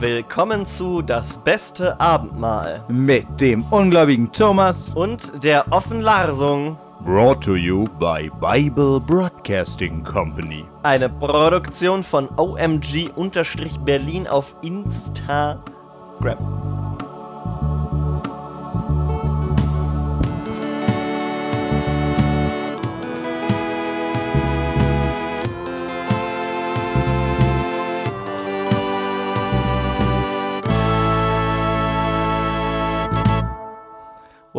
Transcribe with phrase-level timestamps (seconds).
[0.00, 4.92] Willkommen zu Das beste Abendmahl Mit dem ungläubigen Thomas.
[4.94, 10.66] und der Offenlarsung, Brought to you by Bible Broadcasting Company.
[10.82, 15.58] eine Produktion von OMG-Berlin auf Instagram.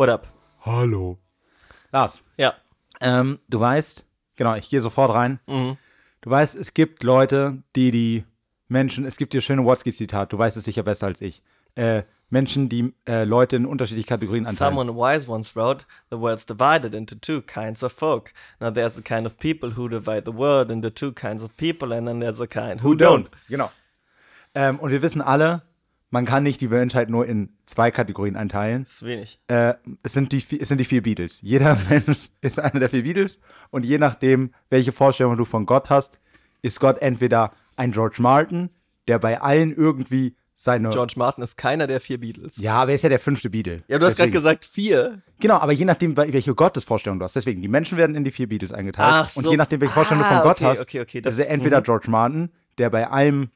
[0.00, 0.28] What up?
[0.62, 1.18] Hallo.
[1.92, 2.54] Lars, Ja.
[3.02, 5.40] ähm, du weißt, genau, ich gehe sofort rein.
[5.46, 5.76] Mhm.
[6.22, 8.24] Du weißt, es gibt Leute, die die
[8.68, 11.42] Menschen, es gibt dir schöne Watsky-Zitat, du weißt es sicher besser als ich.
[11.74, 14.74] Äh, Menschen, die äh, Leute in unterschiedliche Kategorien anteilen.
[14.74, 18.32] Someone wise once wrote, The world's divided into two kinds of folk.
[18.58, 21.92] Now there's a kind of people who divide the world into two kinds of people,
[21.92, 23.28] and then there's a kind who, don't.
[23.50, 23.70] Genau.
[24.54, 25.60] Ähm, und wir wissen alle,
[26.10, 28.84] man kann nicht die Menschheit nur in zwei Kategorien einteilen.
[28.84, 29.40] Das ist wenig.
[29.48, 31.40] Äh, es, sind die, es sind die vier Beatles.
[31.42, 33.38] Jeder Mensch ist einer der vier Beatles
[33.70, 36.18] und je nachdem, welche Vorstellung du von Gott hast,
[36.62, 38.70] ist Gott entweder ein George Martin,
[39.08, 40.90] der bei allen irgendwie seine.
[40.90, 42.58] George Martin ist keiner der vier Beatles.
[42.58, 43.82] Ja, aber er ist ja der fünfte Beatle.
[43.88, 45.22] Ja, du hast gerade gesagt vier.
[45.38, 47.34] Genau, aber je nachdem, wel- welche Gottesvorstellung du hast.
[47.34, 49.08] Deswegen, die Menschen werden in die vier Beatles eingeteilt.
[49.10, 49.50] Ach Und so.
[49.50, 51.48] je nachdem, welche Vorstellung du Ah, von Gott okay, hast, okay, okay, das- ist er
[51.48, 51.84] entweder mhm.
[51.84, 53.48] George Martin, der bei allem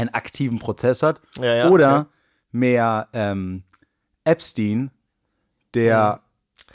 [0.00, 2.06] einen aktiven Prozess hat, Ja, ja, oder ja.
[2.52, 3.62] mehr ähm,
[4.24, 4.90] Epstein,
[5.74, 6.20] der,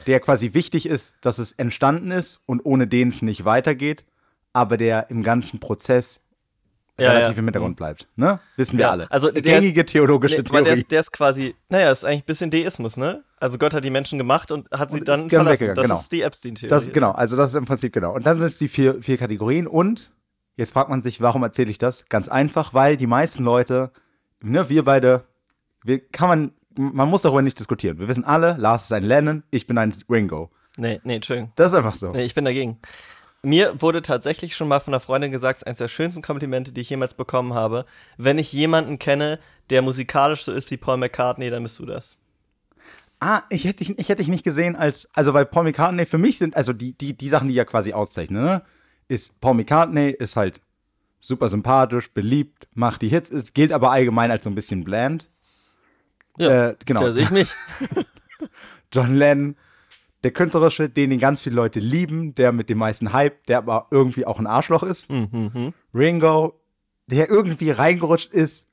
[0.07, 4.05] der quasi wichtig ist, dass es entstanden ist und ohne den es nicht weitergeht,
[4.53, 6.21] aber der im ganzen Prozess
[6.97, 8.07] relativ im Hintergrund bleibt.
[8.15, 8.39] Ne?
[8.55, 9.11] Wissen wir alle.
[9.11, 10.79] also der- gängige theologische Nee, aber der Theorie.
[10.81, 13.21] ist, der ist quasi, naja, ist eigentlich ein bisschen Deismus, ne?
[13.37, 15.75] Also Gott hat die Menschen gemacht und hat sie Und dann ist verlassen.
[15.75, 15.95] Das genau.
[15.99, 16.91] ist die Epstein-Theorie.
[16.93, 18.13] Genau, also das ist im Prinzip genau.
[18.15, 20.13] Und dann sind es die vier, vier Kategorien und
[20.55, 22.05] jetzt fragt man sich, warum erzähle ich das?
[22.09, 23.91] Ganz einfach, weil die meisten Leute,
[24.41, 25.25] ne, wir beide,
[25.83, 27.99] wir kann man, man muss darüber nicht diskutieren.
[27.99, 30.51] Wir wissen alle, Lars ist ein Lennon, ich bin ein Ringo.
[30.77, 31.51] Nee, nee, Entschuldigung.
[31.55, 32.11] Das ist einfach so.
[32.11, 32.79] Nee, ich bin dagegen.
[33.43, 36.71] Mir wurde tatsächlich schon mal von einer Freundin gesagt, es ist eines der schönsten Komplimente,
[36.71, 37.85] die ich jemals bekommen habe.
[38.17, 39.39] Wenn ich jemanden kenne,
[39.69, 42.17] der musikalisch so ist wie Paul McCartney, dann bist du das.
[43.19, 46.17] Ah, ich hätte dich, ich hätte dich nicht gesehen als, also weil Paul McCartney für
[46.17, 48.61] mich sind, also die, die, die Sachen, die ja quasi auszeichnen, ne?
[49.07, 50.61] Ist Paul McCartney ist halt
[51.19, 55.29] super sympathisch, beliebt, macht die Hits, ist, gilt aber allgemein als so ein bisschen bland.
[56.37, 57.01] Ja, Äh, genau.
[57.01, 57.51] Da sehe ich mich.
[58.91, 59.55] John Lennon,
[60.23, 63.87] der künstlerische, den den ganz viele Leute lieben, der mit dem meisten Hype, der aber
[63.91, 65.09] irgendwie auch ein Arschloch ist.
[65.09, 66.59] Mhm, Ringo,
[67.07, 68.67] der irgendwie reingerutscht ist,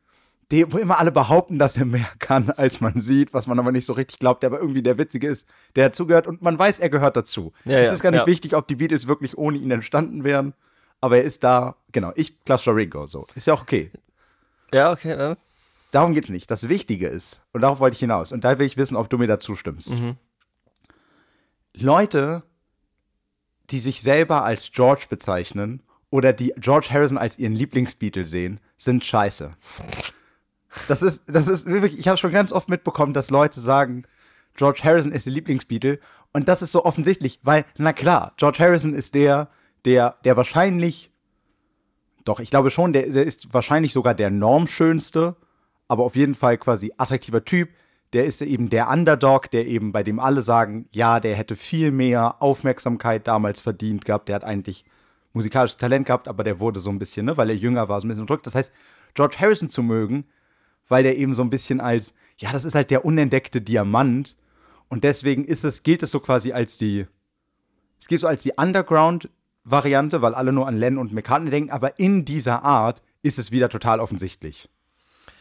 [0.69, 3.87] wo immer alle behaupten, dass er mehr kann, als man sieht, was man aber nicht
[3.87, 6.91] so richtig glaubt, der aber irgendwie der Witzige ist, der dazugehört und man weiß, er
[6.91, 7.53] gehört dazu.
[7.65, 8.27] Ja, es ja, ist gar nicht ja.
[8.27, 10.55] wichtig, ob die Beatles wirklich ohne ihn entstanden wären,
[11.01, 13.27] aber er ist da, genau, ich klassischer Ringo, so.
[13.35, 13.91] Ist ja auch okay.
[14.73, 15.37] Ja, okay.
[15.91, 16.51] Darum geht's nicht.
[16.51, 19.19] Das Wichtige ist, und darauf wollte ich hinaus, und da will ich wissen, ob du
[19.19, 19.91] mir dazu stimmst.
[19.91, 20.17] Mhm.
[21.75, 22.43] Leute,
[23.71, 29.05] die sich selber als George bezeichnen oder die George Harrison als ihren Lieblingsbeatle sehen, sind
[29.05, 29.57] scheiße.
[30.89, 34.05] Das ist, das ist wirklich, ich habe schon ganz oft mitbekommen, dass Leute sagen,
[34.55, 35.99] George Harrison ist der Lieblingsbeatle.
[36.33, 39.49] Und das ist so offensichtlich, weil, na klar, George Harrison ist der,
[39.85, 41.11] der, der wahrscheinlich,
[42.25, 45.37] doch, ich glaube schon, der, der ist wahrscheinlich sogar der normschönste,
[45.89, 47.71] aber auf jeden Fall quasi attraktiver Typ.
[48.13, 51.91] Der ist eben der Underdog, der eben, bei dem alle sagen, ja, der hätte viel
[51.91, 54.29] mehr Aufmerksamkeit damals verdient gehabt.
[54.29, 54.85] Der hat eigentlich
[55.33, 58.07] musikalisches Talent gehabt, aber der wurde so ein bisschen, ne, weil er jünger war, so
[58.07, 58.47] ein bisschen unterdrückt.
[58.47, 58.73] Das heißt,
[59.15, 60.25] George Harrison zu mögen,
[60.89, 64.37] weil der eben so ein bisschen als, ja, das ist halt der unentdeckte Diamant.
[64.89, 67.07] Und deswegen ist es, gilt es so quasi als die,
[67.99, 71.99] es gilt so als die Underground-Variante, weil alle nur an Len und McCartney denken, aber
[71.99, 74.69] in dieser Art ist es wieder total offensichtlich.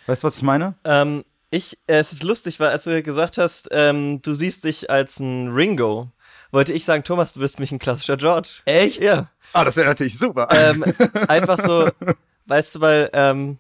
[0.08, 0.76] Weißt du, was ich meine?
[0.84, 4.90] Ähm, ich, äh, es ist lustig, weil als du gesagt hast, ähm, du siehst dich
[4.90, 6.10] als ein Ringo,
[6.52, 8.62] wollte ich sagen, Thomas, du wirst mich ein klassischer George.
[8.66, 9.02] Echt?
[9.02, 9.30] Ja.
[9.54, 10.48] Ah, das wäre natürlich super.
[10.50, 10.86] ähm,
[11.28, 11.90] einfach so,
[12.46, 13.58] weißt du, weil ähm,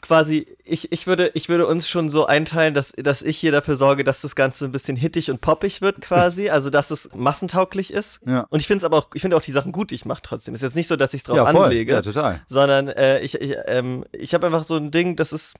[0.00, 3.76] quasi, ich, ich, würde, ich würde uns schon so einteilen, dass, dass ich hier dafür
[3.76, 7.92] sorge, dass das Ganze ein bisschen hittig und poppig wird quasi, also dass es massentauglich
[7.92, 8.20] ist.
[8.26, 8.46] Ja.
[8.50, 10.22] Und ich finde es aber auch, ich finde auch die Sachen gut, die ich mache
[10.22, 10.54] trotzdem.
[10.54, 11.64] Ist jetzt nicht so, dass ich es drauf ja, voll.
[11.64, 12.40] anlege, Ja, total.
[12.46, 15.54] sondern äh, ich, ich, ähm, ich habe einfach so ein Ding, das ist,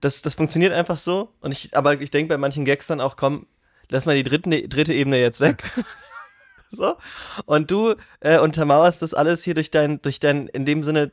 [0.00, 1.30] das, das funktioniert einfach so.
[1.40, 3.46] Und ich, aber ich denke bei manchen Gags dann auch, komm,
[3.88, 5.62] lass mal die dritten, dritte Ebene jetzt weg.
[6.70, 6.96] so.
[7.46, 11.10] Und du äh, untermauerst das alles hier durch dein, durch dein, in dem Sinne,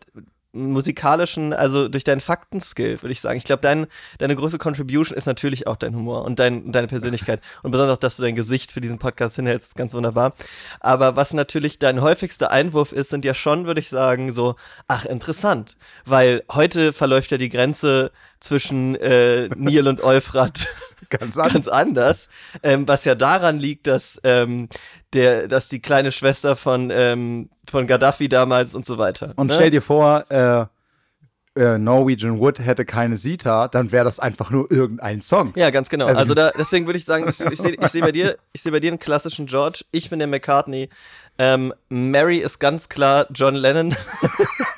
[0.54, 3.38] musikalischen, also durch deinen Faktenskill, würde ich sagen.
[3.38, 3.88] Ich glaube, dein,
[4.18, 7.42] deine größte Contribution ist natürlich auch dein Humor und dein, deine Persönlichkeit.
[7.64, 10.34] Und besonders auch, dass du dein Gesicht für diesen Podcast hinhältst, ist ganz wunderbar.
[10.80, 14.56] Aber was natürlich dein häufigster Einwurf ist, sind ja schon, würde ich sagen, so,
[14.88, 15.78] ach, interessant.
[16.06, 20.68] Weil heute verläuft ja die Grenze zwischen äh, Nil und Euphrat
[21.10, 21.54] Ganz anders.
[21.54, 22.30] ganz anders.
[22.64, 24.68] Ähm, was ja daran liegt, dass, ähm,
[25.14, 29.34] der, dass die kleine Schwester von, ähm, von Gaddafi damals und so weiter.
[29.36, 29.54] Und ne?
[29.54, 30.66] stell dir vor, äh,
[31.54, 35.52] äh, Norwegian Wood hätte keine Sita, dann wäre das einfach nur irgendein Song.
[35.58, 36.06] Ja, ganz genau.
[36.06, 38.72] Also- Also, da, deswegen würde ich sagen, ich, ich sehe seh bei dir, ich sehe
[38.72, 39.84] bei dir einen klassischen George.
[39.92, 40.90] Ich bin der McCartney.
[41.38, 43.96] Ähm, Mary ist ganz klar John Lennon.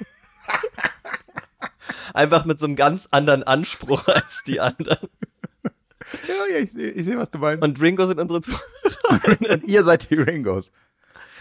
[2.13, 5.09] Einfach mit so einem ganz anderen Anspruch als die anderen.
[6.27, 7.63] Ja, ja, ich sehe, ich seh, was du meinst.
[7.63, 8.59] Und Ringo sind unsere Zuhörer.
[9.53, 10.71] Und ihr seid die Ringos.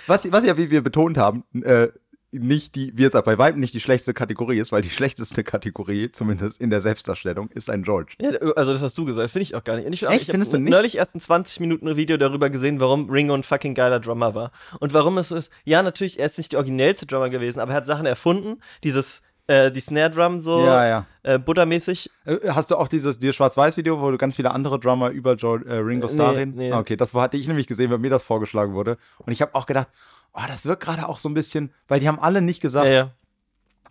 [0.07, 1.89] Was, was ja, wie wir betont haben, äh,
[2.33, 6.11] nicht die, wie jetzt bei Weitem nicht die schlechteste Kategorie ist, weil die schlechteste Kategorie,
[6.11, 8.15] zumindest in der Selbstdarstellung, ist ein George.
[8.21, 9.87] Ja, also das hast du gesagt, finde ich auch gar nicht.
[9.87, 10.23] Und ich, Echt?
[10.23, 10.73] ich Findest habe du nicht?
[10.73, 14.51] neulich erst ein 20 Minuten Video darüber gesehen, warum Ringo ein fucking geiler Drummer war.
[14.81, 15.53] Und warum es so ist.
[15.65, 19.21] Ja, natürlich, er ist nicht der originellste Drummer gewesen, aber er hat Sachen erfunden, dieses,
[19.47, 21.07] äh, die Snare Drum so Ja, ja.
[21.23, 22.11] Äh, buttermäßig.
[22.25, 25.67] Äh, Hast du auch dieses, dieses Schwarz-Weiß-Video, wo du ganz viele andere Drummer über George,
[25.69, 26.55] äh, Ringo Äh, Starr nee, reden?
[26.55, 26.73] nee.
[26.73, 28.97] Okay, das hatte ich nämlich gesehen, weil mir das vorgeschlagen wurde.
[29.19, 29.89] Und ich habe auch gedacht,
[30.33, 33.11] oh, das wirkt gerade auch so ein bisschen, weil die haben alle nicht gesagt, ja.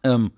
[0.03, 0.31] ähm,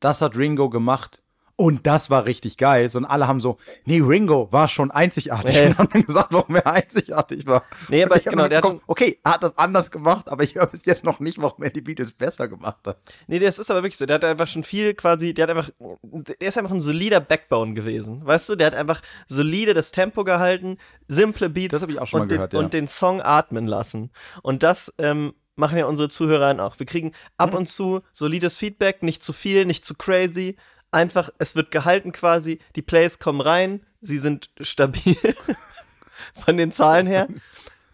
[0.00, 1.22] das hat Ringo gemacht
[1.58, 3.56] und das war richtig geil, sondern alle haben so,
[3.86, 5.66] nee, Ringo war schon einzigartig Ja.
[5.68, 7.64] und haben dann gesagt, warum er einzigartig war.
[7.88, 10.54] Nee, aber Und ich genau, der hat okay, er hat das anders gemacht, aber ich
[10.54, 12.98] höre bis jetzt noch nicht, warum er die Beatles besser gemacht hat.
[13.26, 14.04] Nee, das ist aber wirklich so.
[14.04, 15.70] Der hat einfach schon viel quasi, der hat einfach,
[16.02, 18.24] der ist einfach ein solider Backbone gewesen.
[18.26, 20.76] Weißt du, der hat einfach solide das Tempo gehalten,
[21.08, 22.64] simple Beats Das hab ich auch schon und, mal gehört, den, ja.
[22.64, 24.10] und den Song atmen lassen.
[24.42, 26.78] Und das ähm, machen ja unsere Zuhörer auch.
[26.78, 27.56] Wir kriegen ab Mhm.
[27.60, 30.56] und zu solides Feedback, nicht zu viel, nicht zu crazy.
[30.96, 35.14] Einfach, es wird gehalten quasi, die Plays kommen rein, sie sind stabil
[36.34, 37.28] von den Zahlen her.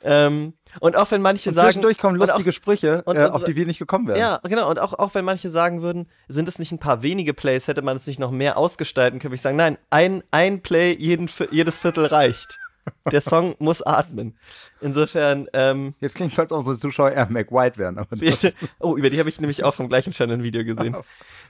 [0.02, 1.66] ähm, und auch wenn manche Und sagen.
[1.68, 4.18] zwischendurch kommen und auch- lustige Sprüche, und äh, auf die wir nicht gekommen wären.
[4.18, 4.70] ja, genau.
[4.70, 7.82] Und auch, auch wenn manche sagen würden, sind es nicht ein paar wenige Plays, hätte
[7.82, 11.28] man es nicht noch mehr ausgestalten können, würde ich sagen, nein, ein, ein Play jeden,
[11.50, 12.58] jedes Viertel reicht.
[13.10, 14.36] Der Song muss atmen.
[14.80, 18.16] Insofern, ähm, Jetzt klingt es, als ob unsere Zuschauer eher Mac White wären, aber
[18.80, 20.96] oh, über die habe ich nämlich auch vom gleichen Channel ein Video gesehen.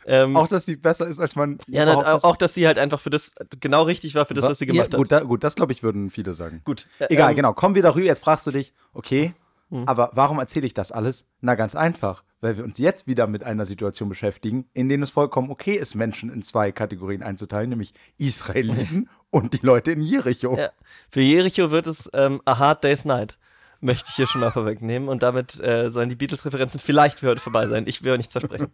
[0.07, 3.01] Ähm, auch, dass die besser ist, als man ja, auch, auch, dass sie halt einfach
[3.01, 5.23] für das genau richtig war für das, was sie gemacht ja, gut, hat.
[5.23, 6.63] da, gut, das glaube ich, würden viele sagen.
[6.65, 6.87] Gut.
[6.99, 7.53] äh, Egal, ähm, genau.
[7.53, 8.07] Kommen wir darüber.
[8.07, 9.35] Jetzt fragst du dich, okay,
[9.71, 9.89] Hm.
[9.89, 11.25] aber warum erzähle ich das alles?
[11.41, 15.11] Na, ganz einfach, weil wir uns jetzt wieder mit einer Situation beschäftigen, in denen es
[15.12, 20.59] vollkommen okay ist, Menschen in zwei Kategorien einzuteilen, nämlich Israeliten und die Leute in Jericho.
[20.59, 20.71] Ja.
[21.09, 23.39] Für Jericho wird es ähm, A Hard Day's Night.
[23.81, 25.09] Möchte ich hier schon mal vorwegnehmen.
[25.09, 27.85] Und damit äh, sollen die Beatles-Referenzen vielleicht für heute vorbei sein.
[27.87, 28.73] Ich will euch nichts versprechen.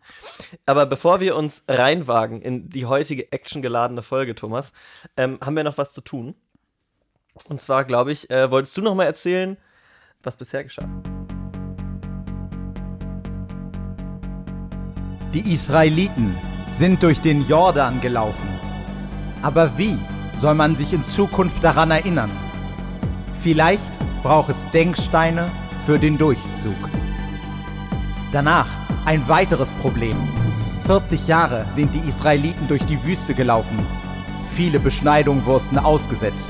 [0.67, 4.73] Aber bevor wir uns reinwagen in die heutige actiongeladene Folge, Thomas,
[5.17, 6.35] ähm, haben wir noch was zu tun.
[7.49, 9.59] Und zwar, glaube ich, äh, wolltest du noch mal erzählen,
[10.23, 10.89] was bisher geschah?
[15.35, 16.35] Die Israeliten
[16.71, 18.49] sind durch den Jordan gelaufen.
[19.43, 19.99] Aber wie
[20.39, 22.31] soll man sich in Zukunft daran erinnern?
[23.43, 23.83] Vielleicht
[24.23, 25.51] braucht es Denksteine
[25.85, 26.77] für den Durchzug.
[28.33, 28.69] Danach
[29.05, 30.17] ein weiteres Problem.
[30.87, 33.79] 40 Jahre sind die Israeliten durch die Wüste gelaufen.
[34.55, 36.49] Viele Beschneidungen wurden ausgesetzt.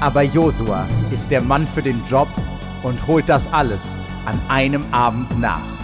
[0.00, 2.28] Aber Josua ist der Mann für den Job
[2.82, 3.94] und holt das alles
[4.24, 5.79] an einem Abend nach.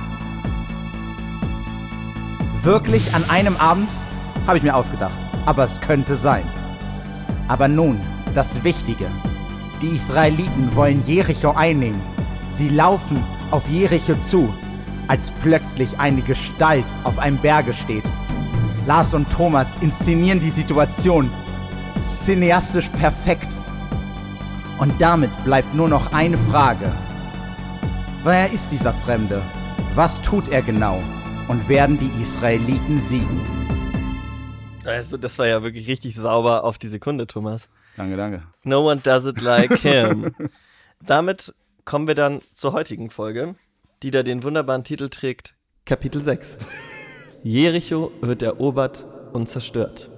[2.67, 3.89] Wirklich an einem Abend?
[4.49, 5.15] Habe ich mir ausgedacht.
[5.47, 6.43] Aber es könnte sein.
[7.47, 8.01] Aber nun,
[8.35, 9.07] das Wichtige.
[9.81, 12.01] Die Israeliten wollen Jericho einnehmen.
[12.57, 14.53] Sie laufen auf Jericho zu,
[15.07, 18.03] als plötzlich eine Gestalt auf einem Berge steht.
[18.85, 21.31] Lars und Thomas inszenieren die Situation
[22.01, 23.53] cineastisch perfekt.
[24.79, 26.91] Und damit bleibt nur noch eine Frage.
[28.25, 29.41] Wer ist dieser Fremde?
[29.95, 31.01] Was tut er genau?
[31.49, 33.41] Und werden die Israeliten siegen?
[34.85, 37.69] Also, das war ja wirklich richtig sauber auf die Sekunde, Thomas.
[37.97, 38.43] Danke, danke.
[38.65, 40.33] No one does it like him.
[41.01, 43.55] Damit kommen wir dann zur heutigen Folge,
[44.03, 46.59] die da den wunderbaren Titel trägt: Kapitel 6.
[47.43, 50.11] Jericho wird erobert und zerstört.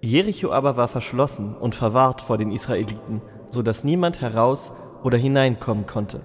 [0.00, 5.86] Jericho aber war verschlossen und verwahrt vor den Israeliten, so dass niemand heraus oder hineinkommen
[5.86, 6.20] konnte.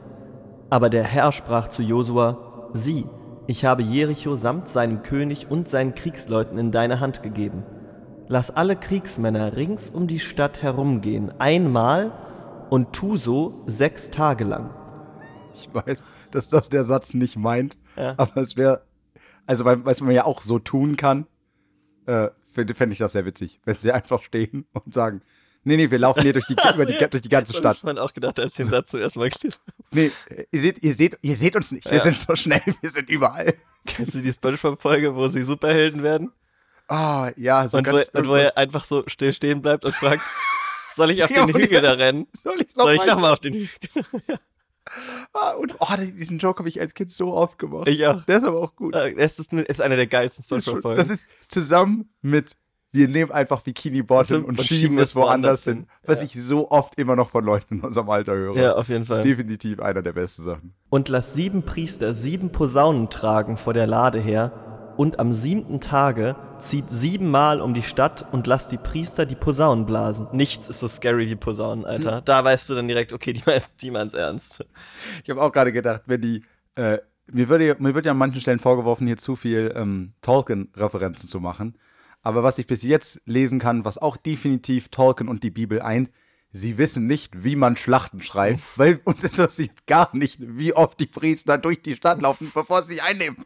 [0.69, 3.05] Aber der Herr sprach zu Josua: Sieh,
[3.49, 7.63] ich habe Jericho samt seinem König und seinen Kriegsleuten in deine Hand gegeben.
[8.27, 12.11] Lass alle Kriegsmänner rings um die Stadt herumgehen, einmal,
[12.69, 14.69] und tu so sechs Tage lang.
[15.55, 18.13] Ich weiß, dass das der Satz nicht meint, Ja.
[18.17, 18.83] aber es wäre,
[19.47, 21.25] Also, weil, was man ja auch so tun kann,
[22.05, 25.21] äh, fände fänd ich das sehr witzig, wenn sie einfach stehen und sagen,
[25.63, 27.77] nee, nee, wir laufen hier durch die, über die, durch die ganze Stadt.
[27.77, 29.59] Ich man auch gedacht, als den Satz zuerst mal gelesen.
[29.91, 30.11] Nee,
[30.51, 31.85] ihr seht, ihr seht, ihr seht uns nicht.
[31.85, 32.03] Wir Ja.
[32.03, 33.53] sind so schnell, wir sind überall.
[33.85, 36.31] Kennst du die Spongebob-Folge, wo sie Superhelden werden?
[36.87, 39.93] Ah, ja, so und, wo, ganz und wo er einfach so still stehen bleibt und
[39.93, 40.23] fragt,
[40.95, 42.27] soll ich auf den Hügel da rennen?
[42.33, 43.69] Soll ich noch nochmal auf den Hügel?
[45.33, 47.87] Ah, und oh, diesen Joke habe ich als Kind so oft gemacht.
[47.87, 48.23] Ich auch.
[48.25, 48.95] Der ist aber auch gut.
[48.95, 50.97] Äh, Es ist, ist eine der geilsten Spongebob-Folgen.
[50.97, 52.55] das ist zusammen mit
[52.91, 55.73] wir nehmen einfach Bikini Bottom und, Und schieben es woanders hin.
[55.75, 55.87] hin.
[56.05, 56.25] Was Ja.
[56.25, 58.55] ich so oft immer noch von Leuten in unserem Alter höre.
[58.55, 59.23] Ja, auf jeden Fall.
[59.23, 60.73] Definitiv einer der besten Sachen.
[60.89, 64.51] Und lass sieben Priester sieben Posaunen tragen vor der Lade her,
[64.97, 69.85] und am siebten Tage zieht siebenmal um die Stadt und lass die Priester die Posaunen
[69.85, 70.27] blasen.
[70.33, 72.19] Nichts ist so scary wie Posaunen, Alter.
[72.19, 73.41] Da weißt du dann direkt, okay, die,
[73.79, 74.65] die meinen's ernst.
[75.23, 76.43] Ich habe auch gerade gedacht, wenn die,
[76.75, 76.97] äh,
[77.31, 81.39] mir, würde, mir wird ja an manchen Stellen vorgeworfen, hier zu viel ähm, Tolkien-Referenzen zu
[81.39, 81.75] machen.
[82.21, 86.09] Aber was ich bis jetzt lesen kann, was auch definitiv Tolkien und die Bibel eint,
[86.51, 91.05] sie wissen nicht, wie man Schlachten schreibt, weil uns interessiert gar nicht, wie oft die
[91.05, 93.45] Priester durch die Stadt laufen, bevor sie einnehmen.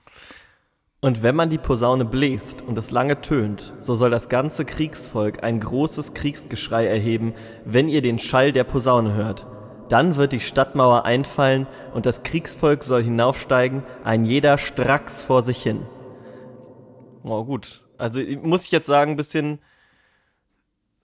[1.02, 5.44] Und wenn man die Posaune bläst und es lange tönt, so soll das ganze Kriegsvolk
[5.44, 7.34] ein großes Kriegsgeschrei erheben,
[7.66, 9.46] wenn ihr den Schall der Posaune hört.
[9.90, 15.62] Dann wird die Stadtmauer einfallen und das Kriegsvolk soll hinaufsteigen, ein jeder stracks vor sich
[15.62, 15.86] hin.
[17.24, 17.84] Oh, gut.
[18.04, 19.60] Also muss ich jetzt sagen, ein bisschen.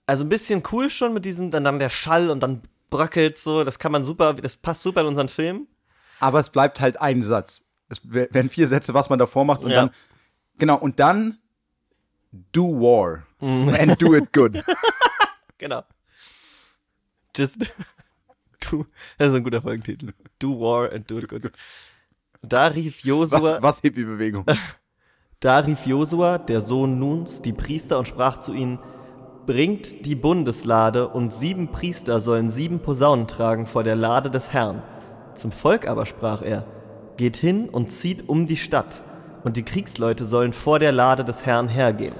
[0.06, 3.64] Also ein bisschen cool schon mit diesem, dann, dann der Schall und dann bröckelt so.
[3.64, 5.66] Das kann man super, das passt super in unseren Film.
[6.18, 7.64] Aber es bleibt halt ein Satz.
[7.88, 9.82] Es werden vier Sätze, was man davor macht und Ja.
[9.86, 9.90] dann,
[10.58, 11.38] genau, und dann
[12.52, 14.62] do war and do it good.
[15.58, 15.84] Genau.
[17.36, 17.60] Just
[18.70, 18.86] do.
[19.18, 20.12] Das ist ein guter Folgentitel.
[20.38, 21.52] Do war and do it good.
[22.42, 24.44] Da rief Josua, Was, was Hippie-Bewegung.
[25.40, 28.78] da rief Josua, der Sohn Nuns, die Priester und sprach zu ihnen:
[29.46, 34.82] Bringt die Bundeslade und sieben Priester sollen sieben Posaunen tragen vor der Lade des Herrn.
[35.34, 36.66] Zum Volk aber sprach er:
[37.16, 39.02] Geht hin und zieht um die Stadt,
[39.42, 42.14] und die Kriegsleute sollen vor der Lade des Herrn hergehen.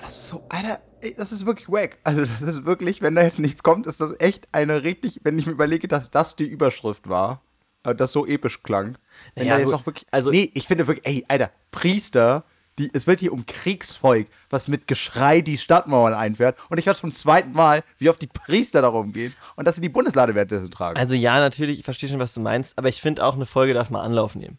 [0.00, 1.98] Das ist so, Alter, ey, das ist wirklich wack.
[2.04, 5.38] Also, das ist wirklich, wenn da jetzt nichts kommt, ist das echt eine richtig, wenn
[5.38, 7.42] ich mir überlege, dass das die Überschrift war,
[7.82, 8.98] das so episch klang.
[9.34, 12.44] Wenn Ja, da jetzt auch wirklich, Also- nee, ich finde wirklich, ey, Alter, Priester,
[12.78, 16.56] die, es wird hier um Kriegsvolk, was mit Geschrei die Stadtmauern einfährt.
[16.70, 19.82] Und ich höre zum zweiten Mal, wie oft die Priester darum gehen und dass sie
[19.82, 20.98] die Bundeslade währenddessen tragen.
[20.98, 23.74] Also, ja, natürlich, ich verstehe schon, was du meinst, aber ich finde auch, eine Folge
[23.74, 24.58] darf mal Anlauf nehmen.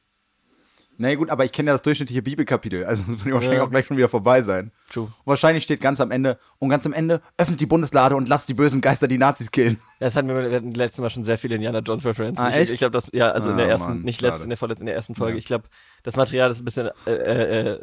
[0.98, 3.64] Na nee, gut, aber ich kenne ja das durchschnittliche Bibelkapitel, also das wird wahrscheinlich Ja.
[3.64, 4.72] auch gleich schon wieder vorbei sein.
[4.92, 5.06] True.
[5.06, 8.50] Und wahrscheinlich steht ganz am Ende, und ganz am Ende öffnet die Bundeslade und lasst
[8.50, 9.80] die bösen Geister die Nazis killen.
[10.00, 12.44] Das hatten wir beim letzten Mal schon sehr viele Indiana Jones Referenzen.
[12.44, 12.72] Ah, ich echt?
[12.72, 14.44] ich glaube, das, ja, also in der Ah, ersten, Mann, nicht letzte, schade.
[14.46, 15.34] in der vorletzten, in der ersten Folge.
[15.34, 15.40] Ja.
[15.40, 15.66] Ich glaube,
[16.04, 17.80] das Material ist ein bisschen, äh, äh, äh,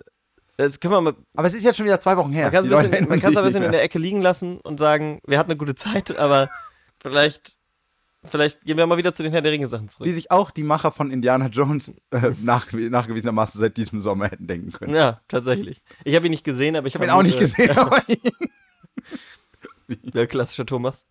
[0.56, 2.44] das können wir mal, Aber es ist jetzt schon wieder zwei Wochen her.
[2.46, 4.58] man kann es ein bisschen, man kann's sich ein bisschen in der Ecke liegen lassen
[4.60, 6.48] und sagen, wir hatten eine gute Zeit, aber
[7.00, 7.57] vielleicht,
[8.24, 10.08] vielleicht gehen wir mal wieder zu den Herr der Ringe Sachen Wie zurück.
[10.12, 14.72] sich auch die Macher von Indiana Jones äh, nach, nachgewiesenermaßen seit diesem Sommer hätten denken
[14.72, 14.94] können.
[14.94, 15.82] Ja, tatsächlich.
[16.04, 18.02] Ich habe ihn nicht gesehen, aber ich, Ich habe ihn auch nicht vermute- gesehen, aber
[20.14, 21.04] Ja, klassischer Thomas.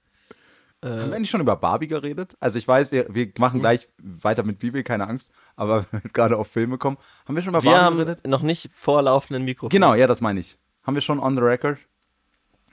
[0.83, 2.35] Haben wir Äh, endlich schon über Barbie geredet?
[2.39, 3.33] Also ich weiß, wir, wir Hm.
[3.39, 5.31] machen gleich weiter mit Bibel, keine Angst.
[5.55, 6.97] Aber wenn wir jetzt gerade auf Filme kommen,
[7.27, 8.27] haben wir schon über wir Barbie haben geredet?
[8.27, 9.69] noch nicht vorlaufenden Mikrofon.
[9.71, 10.59] Genau, ja, das meine ich.
[10.83, 11.79] Haben wir schon on the record?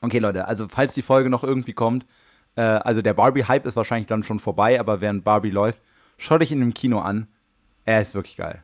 [0.03, 2.05] Okay, Leute, also falls die Folge noch irgendwie kommt,
[2.57, 5.81] äh, also der Barbie-Hype ist wahrscheinlich dann schon vorbei, aber während Barbie läuft,
[6.19, 7.29] schaut euch ihn im Kino an.
[7.85, 8.63] Er ist wirklich geil.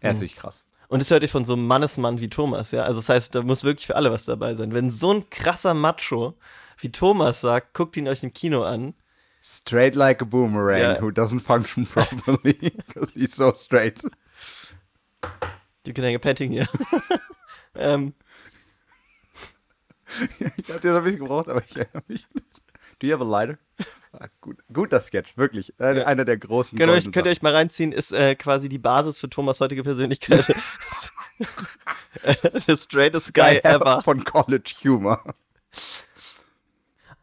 [0.00, 0.22] Er ist Mhm.
[0.22, 0.66] wirklich krass.
[0.88, 2.82] Und das hört ihr von so einem Mannesmann wie Thomas, ja.
[2.84, 4.72] Also das heißt, da muss wirklich für alle was dabei sein.
[4.72, 6.34] Wenn so ein krasser Macho
[6.78, 8.94] wie Thomas sagt, guckt ihn euch im Kino an.
[9.42, 11.00] Straight like a boomerang Ja.
[11.00, 12.52] who doesn't function properly
[12.86, 14.02] because he's so straight.
[15.86, 16.68] You can hang a painting here.
[17.76, 18.14] ähm,
[20.56, 22.26] Ich hatte noch ein bisschen gebraucht, aber ich erinnere mich.
[22.98, 23.58] Do you have a lighter?
[24.18, 25.78] Ah, gut, guter Sketch, wirklich.
[25.78, 26.06] Äh, Ja.
[26.06, 26.78] Einer der großen.
[26.78, 29.60] könnt, ihr euch, könnt ihr euch mal reinziehen, ist äh, quasi die Basis für Thomas
[29.60, 30.46] heutige Persönlichkeit.
[32.66, 34.00] The straightest guy ever.
[34.02, 35.22] Von College Humor.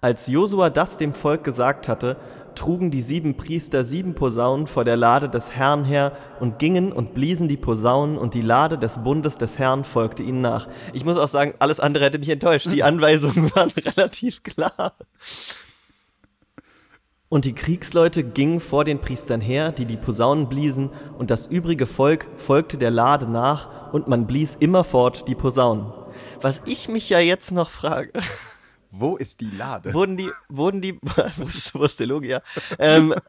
[0.02, 2.18] Als Josua das dem Volk gesagt hatte,
[2.56, 7.14] trugen die sieben Priester sieben Posaunen vor der Lade des Herrn her und gingen und
[7.14, 10.68] bliesen die Posaunen und die Lade des Bundes des Herrn folgte ihnen nach.
[10.94, 12.72] Ich muss auch sagen, alles andere hätte mich enttäuscht.
[12.72, 14.94] Die Anweisungen waren relativ klar.
[17.34, 21.88] Und die Kriegsleute gingen vor den Priestern her, die die Posaunen bliesen, und das übrige
[21.88, 25.92] Volk folgte der Lade nach, und man blies immerfort die Posaunen.
[26.42, 28.12] Was ich mich ja jetzt noch frage,
[28.96, 29.92] Wo ist die Lade?
[29.94, 32.42] wurden die, wurden die, wo ist, wo ist der Logia?
[32.78, 33.14] Ähm,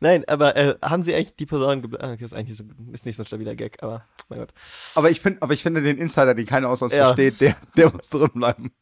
[0.00, 3.06] Nein, aber äh, haben sie eigentlich die Posaunen gebl- ah, okay, ist eigentlich so, ist
[3.06, 4.52] nicht so ein stabiler Gag, aber mein Gott.
[4.96, 7.06] Aber ich, find, aber ich finde den Insider, den keiner aus uns Ja.
[7.14, 8.72] versteht, der, der muss drin bleiben.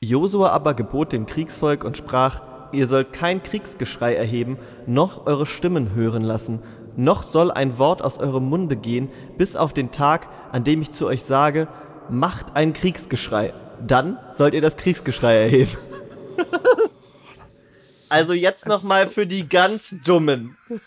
[0.00, 2.42] Josua aber gebot dem Kriegsvolk und sprach,
[2.72, 6.60] ihr sollt kein Kriegsgeschrei erheben, noch eure Stimmen hören lassen,
[6.96, 10.90] noch soll ein Wort aus eurem Munde gehen, bis auf den Tag, an dem ich
[10.90, 11.68] zu euch sage,
[12.12, 13.52] macht ein Kriegsgeschrei.
[13.84, 15.76] Dann sollt ihr das Kriegsgeschrei erheben.
[18.10, 20.56] also jetzt nochmal für die ganz Dummen.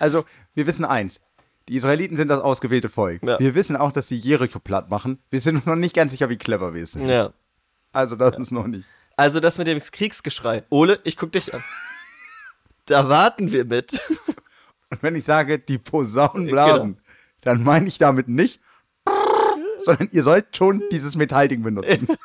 [0.00, 1.20] Also, wir wissen eins.
[1.68, 3.22] Die Israeliten sind das ausgewählte Volk.
[3.22, 3.38] Ja.
[3.38, 5.22] Wir wissen auch, dass sie Jericho platt machen.
[5.30, 7.06] Wir sind uns noch nicht ganz sicher, wie clever wir sind.
[7.06, 7.32] Ja.
[7.92, 8.84] Also, das ist noch nicht.
[9.16, 10.64] Also das mit dem Kriegsgeschrei.
[10.70, 11.62] Ole, ich guck dich an.
[12.86, 14.00] Da warten wir mit.
[14.90, 17.00] Und wenn ich sage, die Posaunen blasen,
[17.40, 18.60] dann meine ich damit nicht,
[19.84, 22.08] sondern ihr sollt schon dieses Metallding benutzen.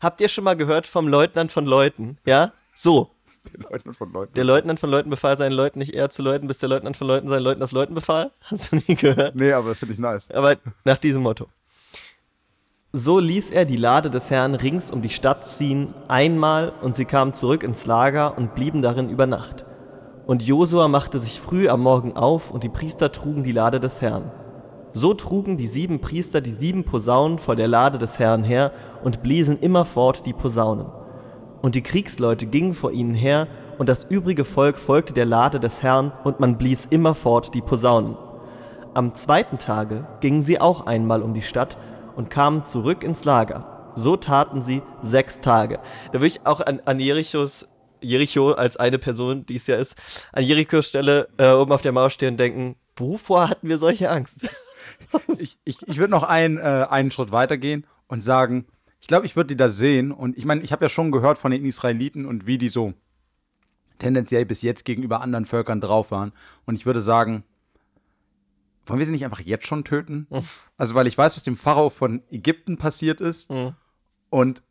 [0.00, 2.18] Habt ihr schon mal gehört vom Leutnant von Leuten?
[2.26, 2.52] Ja?
[2.74, 3.10] So.
[3.52, 4.34] Den Leuten von Leuten.
[4.34, 7.06] Der Leutnant von Leuten befahl seinen Leuten nicht eher zu läuten, bis der Leutnant von
[7.06, 8.32] Leuten seinen Leuten das Leuten befahl?
[8.42, 9.36] Hast du nie gehört?
[9.36, 10.28] Nee, aber das finde ich nice.
[10.30, 11.48] Aber nach diesem Motto.
[12.92, 17.04] So ließ er die Lade des Herrn rings um die Stadt ziehen, einmal, und sie
[17.04, 19.66] kamen zurück ins Lager und blieben darin über Nacht.
[20.26, 24.00] Und Josua machte sich früh am Morgen auf, und die Priester trugen die Lade des
[24.00, 24.30] Herrn.
[24.96, 28.72] So trugen die sieben Priester die sieben Posaunen vor der Lade des Herrn her
[29.04, 30.86] und bliesen immerfort die Posaunen.
[31.60, 35.82] Und die Kriegsleute gingen vor ihnen her, und das übrige Volk folgte der Lade des
[35.82, 38.16] Herrn, und man blies immerfort die Posaunen.
[38.94, 41.76] Am zweiten Tage gingen sie auch einmal um die Stadt
[42.16, 43.92] und kamen zurück ins Lager.
[43.96, 45.78] So taten sie sechs Tage.
[46.06, 47.68] Da würde ich auch an, an Jerichos,
[48.00, 49.94] Jericho als eine Person, die es ja ist,
[50.32, 54.10] an Jerichos Stelle äh, oben auf der Mauer stehen und denken, wovor hatten wir solche
[54.10, 54.48] Angst?
[55.38, 58.66] Ich, ich, ich würde noch einen, äh, einen Schritt weitergehen und sagen,
[59.00, 60.12] ich glaube, ich würde die da sehen.
[60.12, 62.94] Und ich meine, ich habe ja schon gehört von den Israeliten und wie die so
[63.98, 66.32] tendenziell bis jetzt gegenüber anderen Völkern drauf waren.
[66.64, 67.44] Und ich würde sagen,
[68.86, 70.26] wollen wir sie nicht einfach jetzt schon töten?
[70.76, 73.50] Also, weil ich weiß, was dem Pharao von Ägypten passiert ist.
[73.50, 73.74] Mhm.
[74.30, 74.62] Und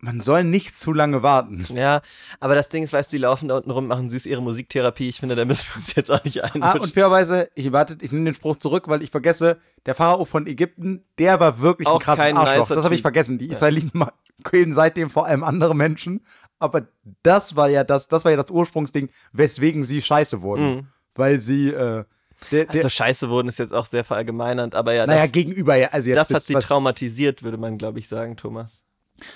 [0.00, 1.66] man soll nicht zu lange warten.
[1.74, 2.02] Ja,
[2.40, 5.08] aber das Ding ist, weißt du, die laufen da unten rum, machen süß ihre Musiktherapie.
[5.08, 6.80] Ich finde, da müssen wir uns jetzt auch nicht Ah, einmischen.
[6.80, 10.46] und fairerweise, ich warte, ich nehme den Spruch zurück, weil ich vergesse, der Pharao von
[10.46, 12.68] Ägypten, der war wirklich ein Auch krasses kein Arschloch.
[12.68, 13.38] Das habe ich vergessen.
[13.38, 14.04] Die Israeliten
[14.44, 16.20] quälen seitdem vor allem andere Menschen,
[16.60, 16.86] aber
[17.24, 20.74] das war ja das, das war ja das Ursprungsding, weswegen sie scheiße wurden.
[20.74, 20.86] Mhm.
[21.16, 22.04] Weil sie, äh,
[22.52, 25.74] der, der, also scheiße wurden ist jetzt auch sehr verallgemeinernd, aber ja, naja, das, gegenüber,
[25.74, 28.84] ja, also jetzt das hat sie traumatisiert, würde man, glaube ich, sagen, Thomas.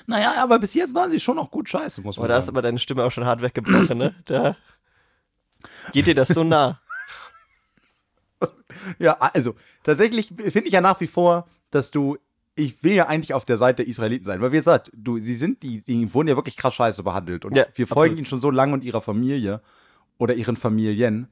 [0.07, 2.47] Naja, aber bis jetzt waren sie schon auch gut scheiße, muss man Aber da ist
[2.47, 2.57] sagen.
[2.57, 4.15] aber deine Stimme auch schon hart weggebrochen, ne?
[4.25, 4.57] Da
[5.93, 6.81] geht dir das so nah.
[8.99, 12.17] Ja, also tatsächlich finde ich ja nach wie vor, dass du,
[12.57, 15.35] ich will ja eigentlich auf der Seite der Israeliten sein, weil wie gesagt, du, sie
[15.35, 18.19] sind, die, die wurden ja wirklich krass scheiße behandelt und Ja, wir folgen absolut.
[18.19, 19.61] ihnen schon so lange und ihrer Familie
[20.19, 21.29] oder ihren Familien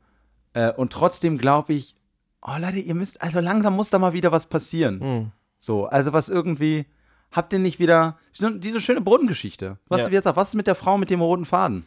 [0.52, 1.96] äh, und trotzdem glaube ich,
[2.42, 5.00] oh Leute, ihr müsst, also langsam muss da mal wieder was passieren.
[5.00, 5.32] Hm.
[5.58, 6.86] So, also was irgendwie,
[7.32, 10.08] habt ihr nicht wieder, diese schöne Brunnengeschichte, was Ja.
[10.08, 11.86] du jetzt sagst, was ist mit der Frau mit dem roten Faden?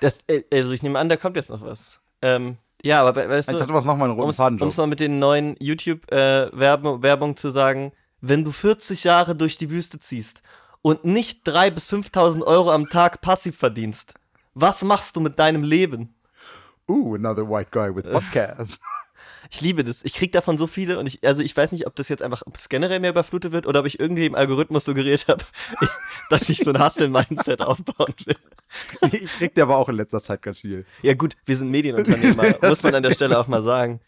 [0.00, 2.00] Das, äh, also ich nehme an, da kommt jetzt noch was.
[2.22, 4.58] Ähm, ja, aber we- weißt Ich du, dachte, was nochmal einen roten um es Faden
[4.76, 9.98] mal mit den neuen YouTube-Werbung Werbung zu sagen, wenn du 40 Jahre durch die Wüste
[9.98, 10.42] ziehst
[10.82, 14.14] und nicht 3.000 bis 5.000 Euro am Tag passiv verdienst,
[14.54, 16.14] was machst du mit deinem Leben?
[16.88, 18.78] Uh, another white guy with podcast.
[19.50, 20.04] Ich liebe das.
[20.04, 22.42] Ich krieg davon so viele und ich, also ich weiß nicht, ob das jetzt einfach,
[22.46, 25.44] ob es generell mehr überflutet wird oder ob ich irgendwie im Algorithmus suggeriert habe,
[26.30, 28.36] dass ich so ein Hustle-Mindset aufbauen will.
[29.12, 30.84] ich krieg der aber auch in letzter Zeit ganz viel.
[31.02, 34.00] Ja gut, wir sind Medienunternehmer, muss man an der Stelle auch mal sagen.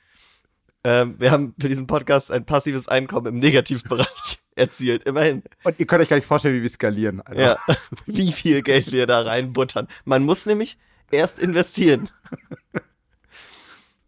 [0.85, 5.43] Ähm, wir haben für diesen Podcast ein passives Einkommen im Negativbereich erzielt, immerhin.
[5.65, 7.21] Und ihr könnt euch gar nicht vorstellen, wie wir skalieren.
[7.21, 7.41] Alter.
[7.41, 9.89] Ja, wie viel Geld wir da reinbuttern.
[10.05, 10.79] Man muss nämlich
[11.11, 12.11] erst investieren.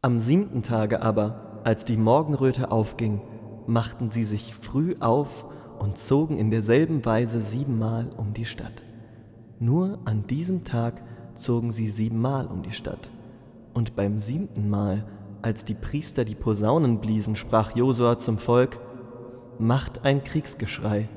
[0.02, 3.20] Am siebten Tage aber, als die Morgenröte aufging,
[3.66, 5.44] machten sie sich früh auf
[5.78, 8.82] und zogen in derselben Weise siebenmal um die Stadt.
[9.58, 11.02] Nur an diesem Tag
[11.34, 13.10] zogen sie siebenmal um die Stadt.
[13.74, 15.04] Und beim siebten Mal,
[15.42, 18.78] als die Priester die Posaunen bliesen, sprach Josua zum Volk,
[19.58, 21.10] Macht ein Kriegsgeschrei,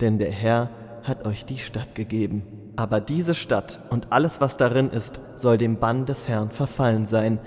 [0.00, 0.70] denn der Herr
[1.02, 2.44] hat euch die Stadt gegeben.
[2.76, 7.40] Aber diese Stadt und alles, was darin ist, soll dem Bann des Herrn verfallen sein.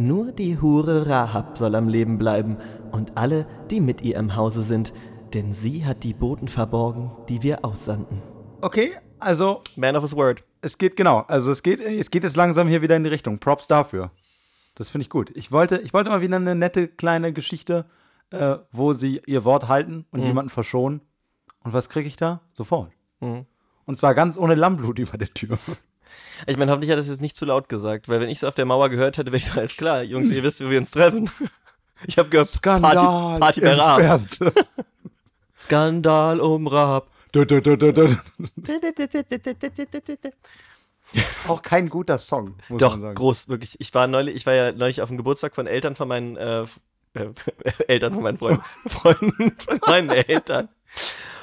[0.00, 2.56] Nur die Hure Rahab soll am Leben bleiben
[2.92, 4.92] und alle, die mit ihr im Hause sind,
[5.34, 8.22] denn sie hat die Boten verborgen, die wir aussandten.
[8.60, 10.44] Okay, also Man of his word.
[10.62, 11.24] es geht genau.
[11.26, 13.40] Also es geht, es geht jetzt langsam hier wieder in die Richtung.
[13.40, 14.12] Props dafür.
[14.76, 15.32] Das finde ich gut.
[15.34, 17.84] Ich wollte, ich wollte mal wieder eine nette kleine Geschichte,
[18.30, 21.00] äh, wo sie ihr Wort halten und jemanden verschonen.
[21.64, 22.42] Und was kriege ich da?
[22.52, 22.92] Sofort.
[23.18, 23.46] Mhm.
[23.84, 25.58] Und zwar ganz ohne Lammblut über der Tür.
[26.46, 28.44] Ich meine, hoffentlich hat er es jetzt nicht zu laut gesagt, weil wenn ich es
[28.44, 30.78] auf der Mauer gehört hätte, wäre ich so, alles klar, Jungs, ihr wisst, wie wir
[30.78, 31.30] uns treffen.
[32.06, 34.20] Ich habe gehört, Skandal Party, Party bei Raab.
[35.60, 37.10] Skandal um Raab.
[41.48, 43.14] Auch kein guter Song, muss Doch, man sagen.
[43.14, 43.76] groß, wirklich.
[43.80, 46.64] Ich war neulich, ich war ja neulich auf dem Geburtstag von Eltern von meinen äh,
[47.14, 47.30] äh,
[47.88, 50.68] Eltern von meinen Freunden, Freunden von meinen Eltern.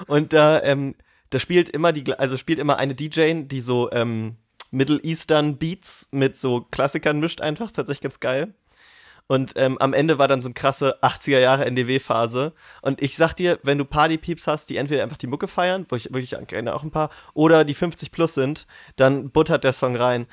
[0.08, 0.96] Und da, ähm,
[1.30, 4.38] da spielt immer die, also spielt immer eine DJ, die so ähm,
[4.76, 8.54] Middle Eastern Beats mit so Klassikern mischt einfach, ist tatsächlich ganz geil.
[9.28, 12.54] Und ähm, am Ende war dann so eine krasse 80er Jahre NDW-Phase.
[12.84, 15.96] Und ich sag dir, wenn du Party-Peeps hast, die entweder einfach die Mucke feiern, wo
[15.96, 19.96] ich wirklich kenne auch ein paar, oder die 50 plus sind, dann buttert der Song
[19.96, 20.28] rein.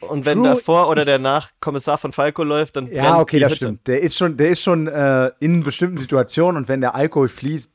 [0.00, 0.48] Und wenn True.
[0.50, 3.64] davor oder danach Kommissar von Falco läuft, dann Ja, okay, das Hütte.
[3.64, 3.86] stimmt.
[3.88, 7.72] Der ist schon, der ist schon äh, in bestimmten Situationen und wenn der Alkohol fließt,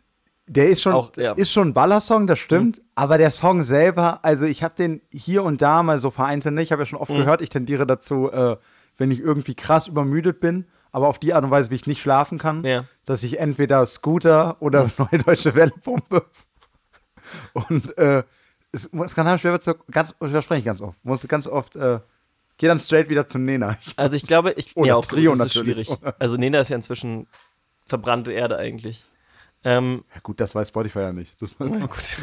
[0.52, 1.34] der ist schon, Auch, ja.
[1.34, 2.82] ist schon ein Ballersong, das stimmt.
[2.96, 6.62] Aber der Song selber, also ich habe den hier und da mal so vereinzelt, ne?
[6.64, 8.58] ich habe ja schon oft gehört, ich tendiere dazu, äh,
[8.98, 12.02] wenn ich irgendwie krass übermüdet bin, aber auf die Art und Weise, wie ich nicht
[12.02, 12.86] schlafen kann, Ja.
[13.06, 16.26] dass ich entweder Scooter oder Neue Deutsche Welle pumpe.
[17.54, 18.24] Und äh,
[18.72, 21.06] es, es kann halt schwer zu ganz ich ganz oft.
[21.06, 22.00] Muss ganz oft, äh,
[22.58, 23.78] geh dann straight wieder zu Nena.
[23.98, 25.88] Also ich glaube, ich Oder ja, auch Trio das ist natürlich.
[25.88, 26.16] schwierig.
[26.18, 27.28] Also Nena ist ja inzwischen
[27.86, 29.06] verbrannte Erde eigentlich.
[29.64, 31.42] Ähm, Ja, gut, das weiß Spotify ja nicht.
[31.42, 32.18] Das, na gut.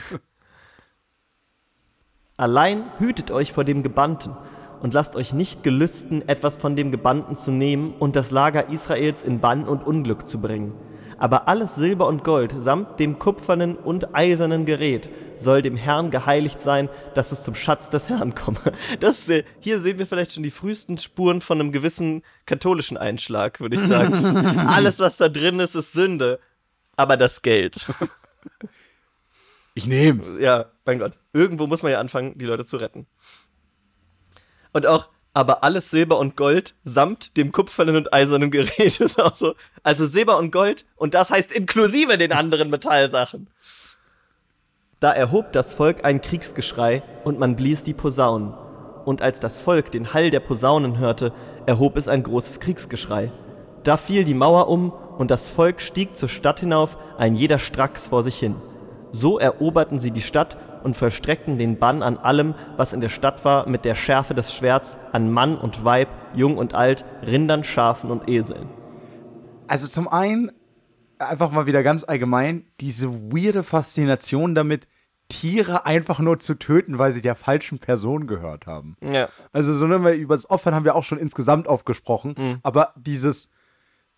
[2.37, 4.37] Allein hütet euch vor dem Gebannten
[4.81, 9.23] und lasst euch nicht gelüsten, etwas von dem Gebannten zu nehmen und das Lager Israels
[9.23, 10.75] in Bann und Unglück zu bringen.
[11.19, 16.61] Aber alles Silber und Gold samt dem kupfernen und eisernen Gerät soll dem Herrn geheiligt
[16.61, 18.59] sein, dass es zum Schatz des Herrn komme.
[19.01, 23.61] Das, äh, hier sehen wir vielleicht schon die frühesten Spuren von einem gewissen katholischen Einschlag,
[23.61, 24.13] würde ich sagen.
[24.69, 26.39] Alles, was da drin ist, ist Sünde.
[26.97, 27.87] Aber das Geld.
[29.75, 30.39] ich nehm's.
[30.39, 31.19] Ja, mein Gott.
[31.33, 33.07] Irgendwo muss man ja anfangen, die Leute zu retten.
[34.73, 39.35] Und auch, aber alles Silber und Gold samt dem kupfernen und eisernen Gerät ist auch
[39.35, 39.55] so.
[39.83, 43.51] Also Silber und Gold und das heißt inklusive den anderen Metallsachen.
[44.99, 48.55] Da erhob das Volk ein Kriegsgeschrei und man blies die Posaunen.
[49.05, 51.35] Und als das Volk den Hall der Posaunen hörte,
[51.67, 53.31] erhob es ein großes Kriegsgeschrei.
[53.87, 58.09] Da fiel die Mauer um und das Volk stieg zur Stadt hinauf, ein jeder stracks
[58.09, 58.57] vor sich hin.
[59.13, 63.45] So eroberten sie die Stadt und vollstreckten den Bann an allem, was in der Stadt
[63.45, 68.11] war, mit der Schärfe des Schwerts, an Mann und Weib, Jung und Alt, Rindern, Schafen
[68.11, 68.69] und Eseln.
[69.69, 70.51] Also zum einen,
[71.21, 74.89] einfach mal wieder ganz allgemein, diese weirde Faszination damit,
[75.29, 78.97] Tiere einfach nur zu töten, weil sie der falschen Person gehört haben.
[79.01, 79.29] Ja.
[79.53, 83.49] Also so ne, weil über das Opfern haben wir auch schon insgesamt aufgesprochen, aber dieses,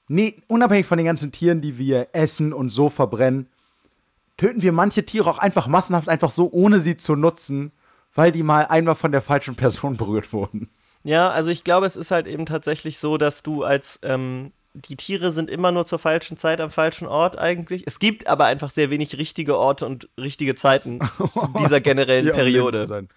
[0.08, 3.48] nee, unabhängig von den ganzen Tieren, die wir essen und so verbrennen,
[4.36, 7.72] töten wir manche Tiere auch einfach massenhaft, einfach so, ohne sie zu nutzen,
[8.14, 10.70] weil die mal einmal von der falschen Person berührt wurden.
[11.04, 14.96] Ja, also ich glaube, es ist halt eben tatsächlich so, dass du als ähm, die
[14.96, 17.84] Tiere sind immer nur zur falschen Zeit am falschen Ort eigentlich.
[17.86, 22.36] Es gibt aber einfach sehr wenig richtige Orte und richtige Zeiten zu dieser generellen um
[22.36, 22.86] Leben zu Periode.
[22.86, 23.08] sein.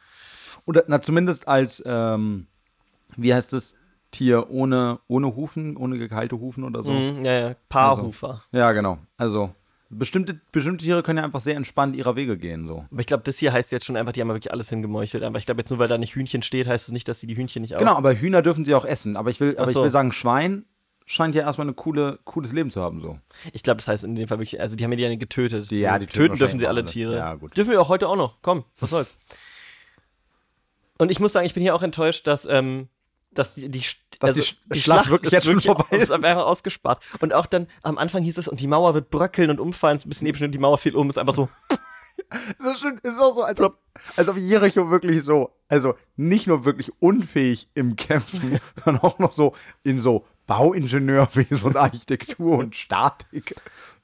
[0.66, 2.48] Oder na, zumindest als, ähm,
[3.16, 3.78] wie heißt es,
[4.12, 6.92] Tier ohne, ohne Hufen, ohne gekeilte Hufen oder so.
[6.92, 8.44] Mhm, ja, ja, Paarhufer.
[8.52, 8.98] Ja, genau.
[9.18, 9.52] Also
[9.90, 12.68] bestimmte, bestimmte Tiere können ja einfach sehr entspannt ihrer Wege gehen.
[12.68, 12.86] So.
[12.92, 15.24] Aber ich glaube, das hier heißt jetzt schon einfach, die haben ja wirklich alles hingemeuchelt.
[15.24, 17.28] Aber ich glaube, jetzt nur weil da nicht Hühnchen steht, heißt es nicht, dass sie
[17.28, 17.80] die Hühnchen nicht auch.
[17.80, 19.16] Genau, aber Hühner dürfen sie auch essen.
[19.18, 19.84] Aber ich will, aber Ach ich so.
[19.84, 20.66] will sagen, Schwein
[21.06, 23.02] scheint ja erstmal ein coole, cooles Leben zu haben.
[23.02, 23.18] So.
[23.54, 25.72] Ich glaube, das heißt in dem Fall wirklich, also die haben ja die getötet.
[25.72, 26.86] Die- ja, So, die töten dürfen sie alle.
[26.86, 27.16] Tiere.
[27.18, 27.56] Ja, gut.
[27.58, 28.38] Dürfen wir auch heute auch noch.
[28.42, 29.14] Komm, was soll's.
[30.98, 32.88] Und ich muss sagen, ich bin hier auch enttäuscht, dass, ähm,
[33.34, 33.82] dass die, die,
[34.20, 36.12] Dass die Sch- Schlacht wirklich jetzt schon vorbei ist.
[36.12, 37.04] einfach ausgespart.
[37.22, 40.06] Und auch dann am Anfang hieß es, und die Mauer wird bröckeln und umfallen, ist
[40.06, 41.50] ein bisschen episch, und die Mauer fiel um, ist einfach so.
[42.60, 43.78] Das ist, schon, ist auch so, als ob,
[44.16, 49.32] als ob Jericho wirklich so, also nicht nur wirklich unfähig im Kämpfen, sondern auch noch
[49.32, 53.56] so in so Bauingenieurwesen und Architektur und Statik.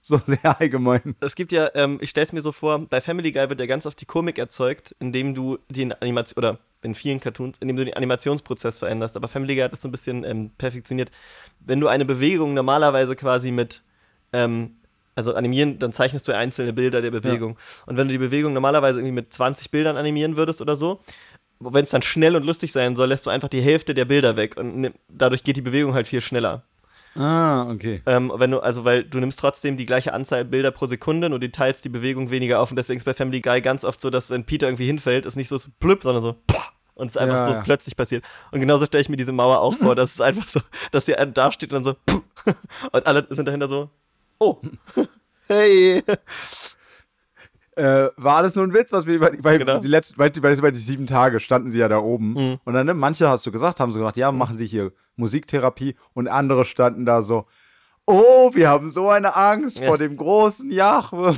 [0.02, 1.16] So sehr allgemein.
[1.20, 3.86] Es gibt ja, ähm, ich stell's mir so vor, bei Family Guy wird ja ganz
[3.86, 7.96] oft die Komik erzeugt, indem du den Animation oder in vielen Cartoons, indem du den
[7.96, 9.16] Animationsprozess veränderst.
[9.18, 11.10] Aber Family Guy hat das so ein bisschen ähm, perfektioniert.
[11.60, 13.82] Wenn du eine Bewegung normalerweise quasi mit,
[14.34, 14.76] ähm,
[15.16, 17.58] also animieren, dann zeichnest du einzelne Bilder der Bewegung.
[17.88, 21.02] Und wenn du die Bewegung normalerweise irgendwie mit 20 Bildern animieren würdest oder so,
[21.60, 24.38] wenn es dann schnell und lustig sein soll, lässt du einfach die Hälfte der Bilder
[24.38, 26.63] weg und nimm- dadurch geht die Bewegung halt viel schneller.
[27.17, 28.01] Ah, okay.
[28.06, 31.39] Ähm, wenn du, also weil du nimmst trotzdem die gleiche Anzahl Bilder pro Sekunde, nur
[31.39, 34.10] du teilst die Bewegung weniger auf und deswegen ist bei Family Guy ganz oft so,
[34.10, 36.36] dass wenn Peter irgendwie hinfällt, ist nicht so so plüpp, sondern so
[36.95, 37.62] und es ist einfach Ja, so ja.
[37.62, 38.23] plötzlich passiert.
[38.51, 40.60] Und genauso stelle ich mir diese Mauer auch vor, dass es einfach so,
[40.91, 41.95] dass sie da steht und dann so
[42.91, 43.89] und alle sind dahinter so,
[44.39, 44.58] oh,
[45.47, 46.03] hey.
[47.78, 49.78] Äh, war alles nur ein Witz, was wir über, weil Genau.
[49.80, 52.34] die letzten, weil, weil über die sieben Tage standen sie ja da oben.
[52.34, 52.60] Mhm.
[52.66, 55.96] Und dann, ne, manche hast du gesagt, haben so gesagt, ja, machen sie hier Musiktherapie
[56.13, 57.46] und andere standen da so,
[58.08, 59.88] oh, wir haben so eine Angst Ja.
[59.88, 61.36] vor dem großen Jahwe.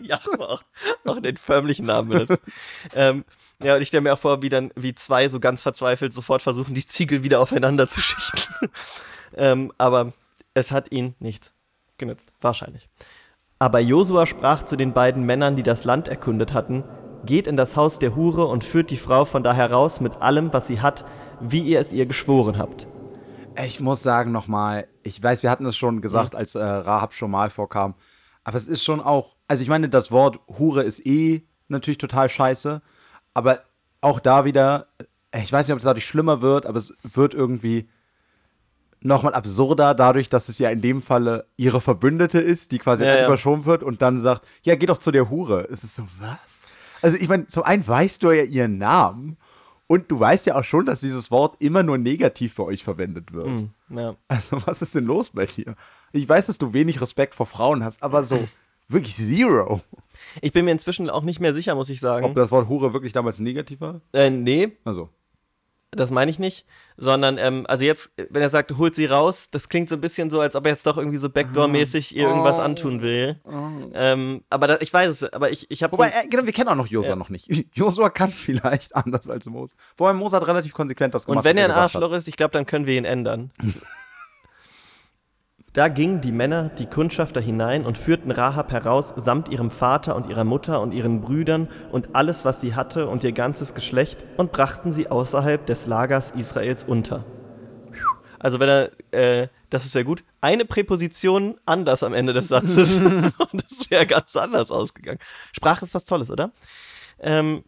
[0.00, 0.62] Ja, aber auch,
[1.04, 2.42] auch den förmlichen Namen benutzt.
[2.94, 3.24] ähm,
[3.62, 6.40] ja, und ich stelle mir auch vor, wie dann, wie zwei so ganz verzweifelt sofort
[6.42, 8.68] versuchen, die Ziegel wieder aufeinander zu schichten.
[9.36, 10.12] ähm, aber
[10.54, 11.52] es hat ihn nicht
[11.98, 12.32] genützt.
[12.40, 12.88] Wahrscheinlich.
[13.62, 16.82] Aber Josua sprach zu den beiden Männern, die das Land erkundet hatten:
[17.24, 20.52] Geht in das Haus der Hure und führt die Frau von da heraus mit allem,
[20.52, 21.04] was sie hat,
[21.38, 22.88] wie ihr es ihr geschworen habt.
[23.64, 27.30] Ich muss sagen nochmal, ich weiß, wir hatten es schon gesagt, als äh, Rahab schon
[27.30, 27.94] mal vorkam,
[28.42, 32.28] aber es ist schon auch, also ich meine, das Wort Hure ist eh natürlich total
[32.28, 32.82] scheiße,
[33.32, 33.60] aber
[34.00, 34.88] auch da wieder,
[35.40, 37.88] ich weiß nicht, ob es dadurch schlimmer wird, aber es wird irgendwie
[39.04, 43.16] nochmal absurder, dadurch, dass es ja in dem Falle ihre Verbündete ist, die quasi Ja,
[43.18, 43.26] ja.
[43.26, 45.68] überschoben wird und dann sagt, ja, geh doch zu der Hure.
[45.70, 46.38] Es ist so, was?
[47.02, 49.36] Also ich meine, zum einen weißt du ja ihren Namen
[49.88, 53.32] und du weißt ja auch schon, dass dieses Wort immer nur negativ bei euch verwendet
[53.32, 53.46] wird.
[53.46, 54.14] Hm, ja.
[54.28, 55.74] Also, was ist denn los bei dir?
[56.12, 58.38] Ich weiß, dass du wenig Respekt vor Frauen hast, aber so
[58.88, 59.80] wirklich zero.
[60.40, 62.24] Ich bin mir inzwischen auch nicht mehr sicher, muss ich sagen.
[62.24, 64.00] Ob das Wort Hure wirklich damals negativ war?
[64.12, 65.08] Äh, nee, Also.
[65.94, 66.64] Das meine ich nicht,
[66.96, 70.30] sondern, ähm, also jetzt, wenn er sagt, holt sie raus, das klingt so ein bisschen
[70.30, 72.62] so, als ob er jetzt doch irgendwie so Backdoor-mäßig ihr irgendwas Oh.
[72.62, 73.38] antun will.
[73.92, 76.70] Ähm, aber da, ich weiß es, aber ich, ich habe Wobei, äh, genau, wir kennen
[76.70, 77.16] auch noch Josua Ja.
[77.16, 77.46] noch nicht.
[77.74, 79.74] Josua kann vielleicht anders als Mose.
[79.98, 81.38] Wobei Mose hat relativ konsequent das gemacht.
[81.38, 82.02] Und wenn er ein gesagt hat.
[82.02, 83.50] Arschloch ist, ich glaube, dann können wir ihn ändern.
[85.72, 90.28] Da gingen die Männer, die Kundschafter hinein und führten Rahab heraus samt ihrem Vater und
[90.28, 94.52] ihrer Mutter und ihren Brüdern und alles, was sie hatte und ihr ganzes Geschlecht und
[94.52, 97.24] brachten sie außerhalb des Lagers Israels unter.
[98.38, 102.96] Also wenn er, äh, das ist ja gut, eine Präposition anders am Ende des Satzes
[102.98, 105.20] und das wäre ganz anders ausgegangen.
[105.52, 106.50] Sprache ist was Tolles, oder?
[107.18, 107.64] Ähm,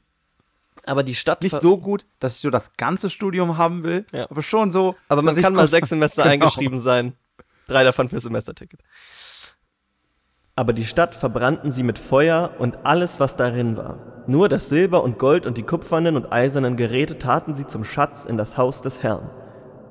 [0.85, 1.43] aber die Stadt...
[1.43, 4.29] Nicht so gut, dass ich so das ganze Studium haben will, Ja.
[4.31, 4.95] aber schon so.
[5.09, 6.33] Aber man kann mal sechs Semester Genau.
[6.35, 7.15] eingeschrieben sein.
[7.67, 8.81] Drei davon für Semesterticket.
[10.57, 13.99] Aber die Stadt verbrannten sie mit Feuer und alles, was darin war.
[14.27, 18.25] Nur das Silber und Gold und die kupfernen und eisernen Geräte taten sie zum Schatz
[18.25, 19.31] in das Haus des Herrn.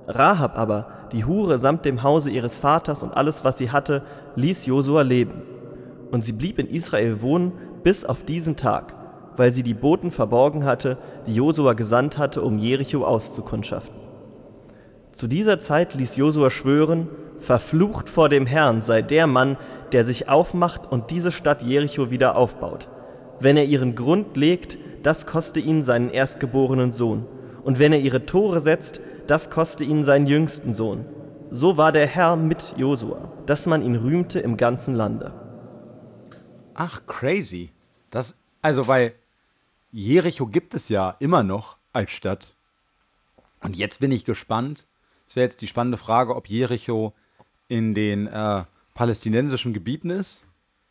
[0.07, 4.03] Rahab aber, die Hure samt dem Hause ihres Vaters und alles, was sie hatte,
[4.35, 5.41] ließ Josua leben.
[6.11, 8.95] Und sie blieb in Israel wohnen bis auf diesen Tag,
[9.37, 13.99] weil sie die Boten verborgen hatte, die Josua gesandt hatte, um Jericho auszukundschaften.
[15.11, 17.07] Zu dieser Zeit ließ Josua schwören,
[17.43, 19.57] verflucht vor dem Herrn sei der Mann,
[19.91, 22.87] der sich aufmacht und diese Stadt Jericho wieder aufbaut.
[23.39, 27.25] Wenn er ihren Grund legt, das koste ihn seinen erstgeborenen Sohn.
[27.63, 31.05] Und wenn er ihre Tore setzt, das koste ihn seinen jüngsten Sohn.
[31.51, 35.33] So war der Herr mit Josua, dass man ihn rühmte im ganzen Lande.
[36.73, 37.71] Ach, crazy.
[38.09, 39.13] Das, also, weil
[39.91, 42.55] Jericho gibt es ja immer noch als Stadt.
[43.61, 44.87] Und jetzt bin ich gespannt.
[45.27, 47.13] Es wäre jetzt die spannende Frage, ob Jericho
[47.67, 50.43] in den äh, palästinensischen Gebieten ist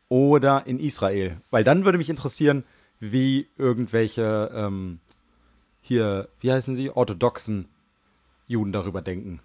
[0.08, 1.40] oder in Israel.
[1.50, 2.64] Weil dann würde mich interessieren,
[3.00, 5.00] wie irgendwelche ähm,
[5.80, 7.68] hier, wie heißen sie, orthodoxen
[8.46, 9.40] Juden darüber denken.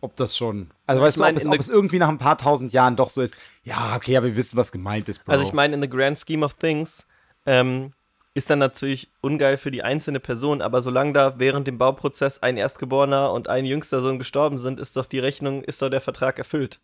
[0.00, 2.38] Ob das schon, also weißt ich du, ob es, ob es irgendwie nach ein paar
[2.38, 5.32] tausend Jahren doch so ist, ja, okay, aber wir wissen, was gemeint ist, Bro.
[5.32, 7.06] Also ich meine, in the grand scheme of things
[7.46, 7.92] ähm,
[8.36, 12.58] ist dann natürlich ungeil für die einzelne Person, aber solange da während dem Bauprozess ein
[12.58, 16.38] Erstgeborener und ein jüngster Sohn gestorben sind, ist doch die Rechnung, ist doch der Vertrag
[16.38, 16.78] erfüllt.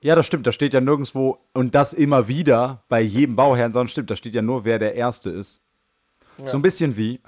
[0.00, 0.48] Ja, das stimmt.
[0.48, 4.34] Da steht ja nirgendwo, und das immer wieder bei jedem Bauherrn, sondern stimmt, da steht
[4.34, 5.62] ja nur, wer der Erste ist.
[6.38, 7.20] So ein bisschen wie,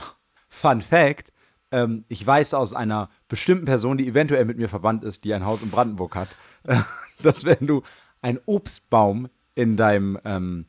[0.48, 1.32] Fun Fact,
[1.70, 5.46] ähm, ich weiß aus einer bestimmten Person, die eventuell mit mir verwandt ist, die ein
[5.46, 6.30] Haus in Brandenburg hat,
[7.22, 7.82] dass wenn du
[8.22, 10.66] einen Obstbaum in deinem ähm,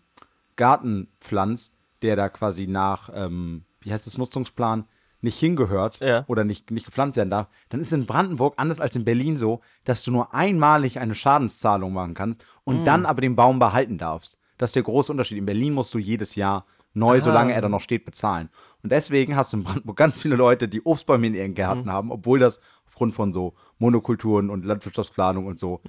[0.58, 4.85] Garten pflanzt, der da quasi nach, ähm, wie heißt das, Nutzungsplan,
[5.21, 6.25] nicht hingehört Ja.
[6.27, 9.61] oder nicht, nicht gepflanzt werden darf, dann ist in Brandenburg anders als in Berlin so,
[9.85, 14.37] dass du nur einmalig eine Schadenszahlung machen kannst und dann aber den Baum behalten darfst.
[14.57, 15.37] Das ist der große Unterschied.
[15.37, 18.49] In Berlin musst du jedes Jahr neu, solange er da noch steht, bezahlen.
[18.83, 22.11] Und deswegen hast du in Brandenburg ganz viele Leute, die Obstbäume in ihren Gärten haben,
[22.11, 25.81] obwohl das aufgrund von so Monokulturen und Landwirtschaftsplanung und so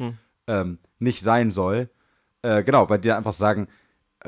[0.46, 1.90] ähm, nicht sein soll.
[2.42, 3.66] Äh, genau, weil die dann einfach sagen,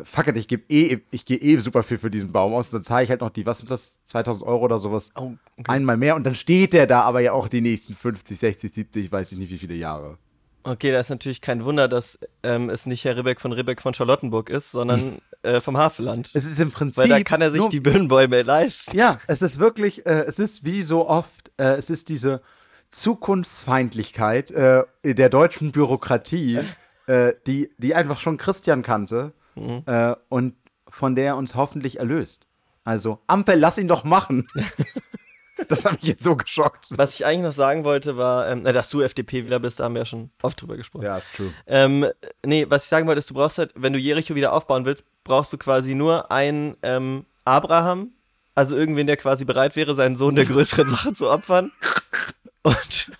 [0.03, 2.83] fuck it, ich gebe eh, ich gehe eh super viel für diesen Baum aus, dann
[2.83, 5.65] zahle ich halt noch die, was sind das, 2000 Euro oder sowas, Oh, okay.
[5.71, 9.13] einmal mehr und dann steht der da aber ja auch die nächsten 50, 60, 70,
[9.13, 10.19] weiß ich nicht wie viele Jahre.
[10.65, 13.95] Okay, da ist natürlich kein Wunder, dass ähm, es nicht Herr Ribbeck von Ribbeck von
[13.95, 16.33] Charlottenburg ist, sondern äh, vom Havelland.
[16.35, 17.05] Es ist im Prinzip.
[17.05, 18.97] Weil da kann er sich nur, die Birnbäume leisten.
[18.97, 22.43] Ja, es ist wirklich, äh, es ist wie so oft, äh, es ist diese
[22.91, 26.59] Zukunftsfeindlichkeit äh, der deutschen Bürokratie,
[27.07, 29.83] äh, die, die einfach schon Christian kannte Mhm.
[29.87, 30.55] äh, und
[30.88, 32.47] von der er uns hoffentlich erlöst.
[32.85, 34.47] Also, Ampel, lass ihn doch machen.
[35.69, 36.90] das hat mich jetzt so geschockt.
[36.97, 40.03] Was ich eigentlich noch sagen wollte, war, ähm, dass du FDP-Wähler bist, da haben wir
[40.03, 41.05] ja schon oft drüber gesprochen.
[41.05, 41.53] Ja, true.
[41.66, 42.07] Ähm,
[42.45, 45.05] nee, was ich sagen wollte, ist, du brauchst halt, wenn du Jericho wieder aufbauen willst,
[45.25, 48.12] brauchst du quasi nur einen ähm, Abraham,
[48.55, 51.73] also irgendwen, der quasi bereit wäre, seinen Sohn der größeren Sache zu opfern.
[52.62, 53.12] Und,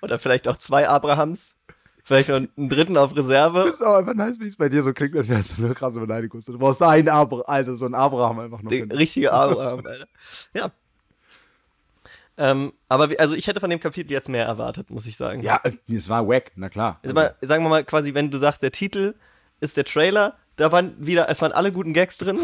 [0.00, 1.54] oder vielleicht auch zwei Abrahams.
[2.12, 3.64] Vielleicht noch einen dritten auf Reserve.
[3.68, 5.64] Das ist auch einfach nice, wie es bei dir so klingt, als wäre es so
[5.64, 6.42] eine krasse Beleidigung.
[6.44, 8.68] Du brauchst einen Abraham, also so einen Abraham einfach noch.
[8.68, 8.92] Der hin.
[8.92, 10.06] richtige Abraham, Alter.
[10.52, 10.72] Ja.
[12.36, 15.40] Ähm, aber wie, also ich hätte von dem Kapitel jetzt mehr erwartet, muss ich sagen.
[15.42, 17.00] Ja, äh, es war wack, na klar.
[17.02, 19.14] Also mal, sagen wir mal quasi, wenn du sagst, der Titel
[19.60, 22.40] ist der Trailer, da waren wieder, es waren alle guten Gags drin.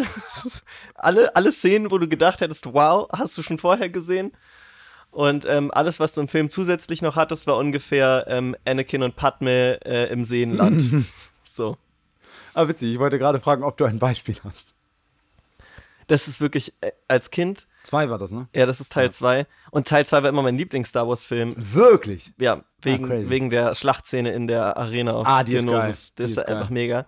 [0.94, 4.32] alle, alle Szenen, wo du gedacht hättest, wow, hast du schon vorher gesehen.
[5.10, 9.16] Und ähm, alles, was du im Film zusätzlich noch hattest, war ungefähr ähm, Anakin und
[9.16, 10.86] Padme äh, im Seenland.
[11.44, 11.76] so.
[12.54, 14.74] Aber witzig, ich wollte gerade fragen, ob du ein Beispiel hast.
[16.08, 18.48] Das ist wirklich, äh, als Kind, Zwei war das, ne?
[18.54, 19.46] ja, das ist Teil 2.
[19.70, 21.54] Und Teil 2 war immer mein Lieblings-Star Wars-Film.
[21.56, 22.32] Wirklich?
[22.38, 26.14] Ja, wegen, Ah, wegen der Schlachtszene in der Arena auf Ah, die ist Geonosis.
[26.14, 26.24] geil.
[26.26, 27.06] Das ist, ist einfach mega.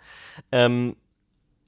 [0.53, 0.97] Ähm,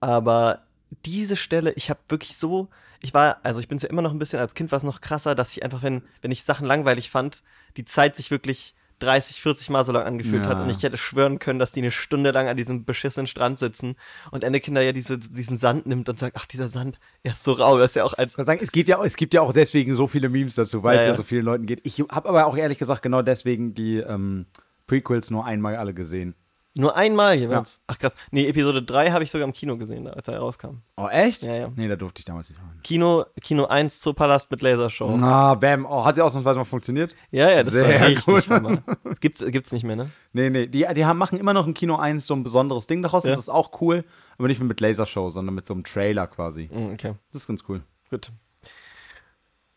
[0.00, 0.62] aber
[1.04, 2.68] diese Stelle, ich habe wirklich so,
[3.02, 4.82] ich war, also ich bin es ja immer noch ein bisschen als Kind, war es
[4.82, 7.42] noch krasser, dass ich einfach, wenn, wenn ich Sachen langweilig fand,
[7.76, 10.50] die Zeit sich wirklich 30, 40 Mal so lang angefühlt Ja.
[10.50, 13.58] hat und ich hätte schwören können, dass die eine Stunde lang an diesem beschissenen Strand
[13.58, 13.96] sitzen
[14.30, 17.42] und Anakin da ja diese, diesen Sand nimmt und sagt, ach, dieser Sand, er ist
[17.42, 19.52] so rau, das ist ja auch als sagen, es, geht ja, es gibt ja auch
[19.52, 21.16] deswegen so viele Memes dazu, weil Ja, es ja, ja.
[21.16, 21.80] so vielen Leuten geht.
[21.84, 24.46] Ich habe aber auch ehrlich gesagt genau deswegen die ähm,
[24.86, 26.36] Prequels nur einmal alle gesehen.
[26.74, 27.80] Nur einmal jeweils.
[27.86, 28.14] Ach krass.
[28.30, 30.78] Nee, Episode 3 habe ich sogar im Kino gesehen, als er rauskam.
[30.96, 31.42] Oh, echt?
[31.42, 31.72] Ja, ja.
[31.76, 32.80] Nee, da durfte ich damals nicht rein.
[32.82, 35.14] Kino, Kino 1 Zoopalast mit Lasershow.
[35.18, 35.84] Na, bam.
[35.84, 37.14] Oh, hat sie ausnahmsweise mal funktioniert?
[37.30, 38.48] Ja, ja, das Sehr war richtig gut.
[38.48, 38.82] Hammer.
[39.20, 40.10] Gibt's, gibt's nicht mehr, ne?
[40.32, 43.02] Nee, nee, die, die haben, machen immer noch im Kino 1 so ein besonderes Ding
[43.02, 43.24] daraus.
[43.24, 43.30] Ja.
[43.30, 44.04] Das ist auch cool.
[44.38, 46.70] Aber nicht mehr mit Lasershow, sondern mit so einem Trailer quasi.
[46.72, 47.82] Mm, Okay, Das ist ganz cool.
[48.10, 48.32] gut.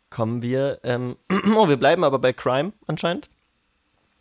[0.10, 1.18] Kommen wir, ähm,
[1.56, 3.30] oh, wir bleiben aber bei Crime anscheinend.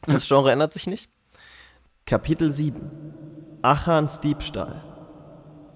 [0.07, 1.09] Das Genre ändert sich nicht.
[2.07, 2.83] Kapitel 7.
[3.63, 4.83] Achans Diebstahl.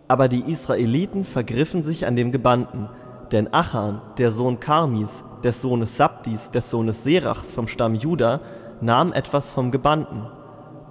[0.09, 2.91] Aber die Israeliten vergriffen sich an dem Gebannten,
[3.33, 8.43] denn Achan, der Sohn Karmis, des Sohnes Sabdis, des Sohnes Serachs vom Stamm Juda,
[8.83, 10.27] nahm etwas vom Gebannten.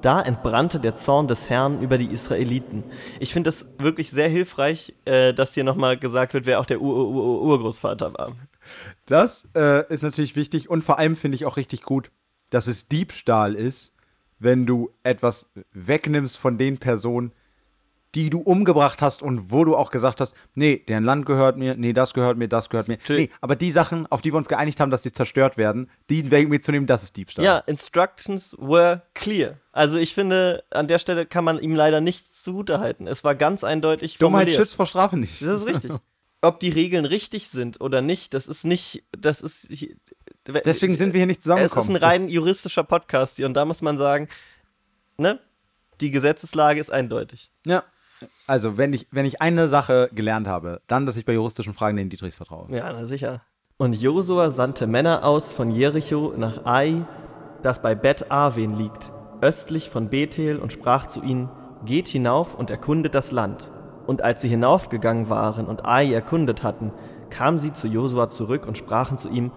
[0.02, 2.84] Da entbrannte der Zorn des Herrn über die Israeliten.
[3.19, 6.82] Ich finde das wirklich sehr hilfreich, äh, dass hier nochmal gesagt wird, wer auch der
[6.82, 8.32] Ur -Ur -Ur Urgroßvater war.
[9.06, 12.10] Das äh, ist natürlich wichtig und vor allem finde ich auch richtig gut,
[12.50, 13.97] dass es Diebstahl ist,
[14.39, 17.32] wenn du etwas wegnimmst von den Personen,
[18.15, 21.76] die du umgebracht hast und wo du auch gesagt hast, nee, deren Land gehört mir,
[21.76, 22.97] nee, das gehört mir, das gehört mir.
[23.10, 26.32] Nee, aber die Sachen, auf die wir uns geeinigt haben, dass die zerstört werden, die
[26.32, 27.45] weg mitzunehmen, das ist Diebstahl.
[27.45, 29.58] Ja, instructions were clear.
[29.71, 33.08] Also ich finde, an der Stelle kann man ihm leider nichts zugutehalten.
[33.08, 34.58] Es war ganz eindeutig Dummheit formuliert.
[34.58, 35.41] schützt vor Strafe nicht.
[35.41, 35.91] Das ist richtig.
[36.41, 39.69] Ob die Regeln richtig sind oder nicht, das ist nicht, das ist.
[40.66, 42.04] Deswegen sind wir hier nicht Es ist ein zusammengekommen.
[42.04, 44.28] rein juristischer Podcast hier und da muss man sagen,
[45.18, 45.40] ne?
[46.00, 47.52] Die Gesetzeslage ist eindeutig.
[47.66, 47.84] Ja.
[48.48, 51.98] Also, wenn ich, wenn ich eine Sache gelernt habe, dann, dass ich bei juristischen Fragen
[51.98, 52.68] den Dietrichs vertraue.
[52.70, 53.42] Ja, na sicher.
[53.78, 57.06] Und Josua sandte Männer aus von Jericho nach Ai,
[57.62, 61.50] das bei Bet Aven liegt, östlich von Bethel, und sprach zu ihnen:
[61.86, 63.72] Geht hinauf und erkundet das Land.
[64.08, 66.92] Und als sie hinaufgegangen waren und Ai erkundet hatten,
[67.30, 69.52] kamen sie zu Josua zurück und sprachen zu ihm: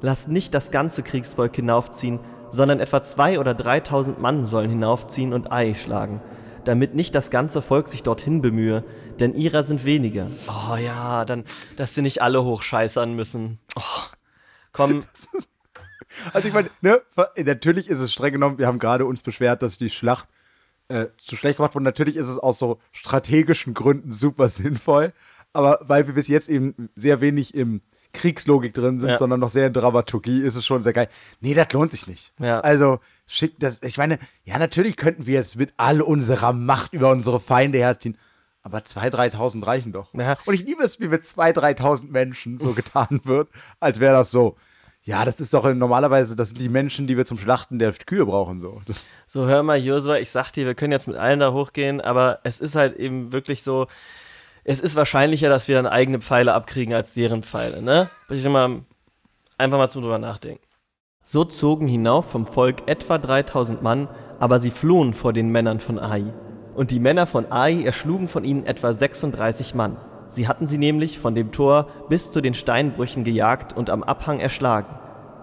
[0.00, 5.50] Lasst nicht das ganze Kriegsvolk hinaufziehen, sondern etwa zwei oder dreitausend Mann sollen hinaufziehen und
[5.50, 6.20] Ai schlagen,
[6.64, 8.84] damit nicht das ganze Volk sich dorthin bemühe,
[9.18, 10.28] denn ihrer sind wenige.
[10.48, 11.44] Oh ja, dann,
[11.76, 13.58] dass sie nicht alle hochscheißern müssen.
[13.76, 14.02] Oh,
[14.72, 15.04] komm,
[16.32, 17.02] Also ich meine, ne,
[17.44, 20.28] natürlich ist es streng genommen, wir haben gerade uns beschwert, dass die Schlacht
[20.88, 21.84] äh, zu schlecht gemacht wurde.
[21.84, 25.12] Natürlich ist es aus so strategischen Gründen super sinnvoll,
[25.52, 27.82] aber weil wir bis jetzt eben sehr wenig im
[28.14, 29.18] Kriegslogik drin sind, Ja.
[29.18, 31.08] sondern noch sehr in Dramaturgie, ist es schon sehr geil.
[31.40, 32.32] Nee, das lohnt sich nicht.
[32.40, 32.60] Ja.
[32.60, 37.10] Also, schick das, ich meine, ja, natürlich könnten wir jetzt mit all unserer Macht über
[37.10, 38.16] unsere Feinde herziehen,
[38.62, 40.14] aber 2.000, 3.000 reichen doch.
[40.14, 40.38] Ja.
[40.46, 43.48] Und ich liebe es, wie mit 2.000, 3.000 Menschen so getan wird,
[43.80, 44.56] als wäre das so.
[45.06, 48.24] Ja, das ist doch normalerweise, das sind die Menschen, die wir zum Schlachten der Kühe
[48.24, 48.62] brauchen.
[48.62, 48.80] So.
[49.26, 52.38] So, hör mal, Josua, ich sag dir, wir können jetzt mit allen da hochgehen, aber
[52.44, 53.86] es ist halt eben wirklich so,
[54.64, 58.10] es ist wahrscheinlicher, dass wir dann eigene Pfeile abkriegen als deren Pfeile, ne?
[58.30, 58.80] Ich mal,
[59.58, 60.62] einfach mal zum drüber nachdenken.
[61.22, 64.08] So zogen hinauf vom Volk etwa 3000 Mann,
[64.38, 66.34] aber sie flohen vor den Männern von Ai.
[66.74, 69.96] Und die Männer von Ai erschlugen von ihnen etwa 36 Mann.
[70.28, 74.40] Sie hatten sie nämlich von dem Tor bis zu den Steinbrüchen gejagt und am Abhang
[74.40, 74.92] erschlagen.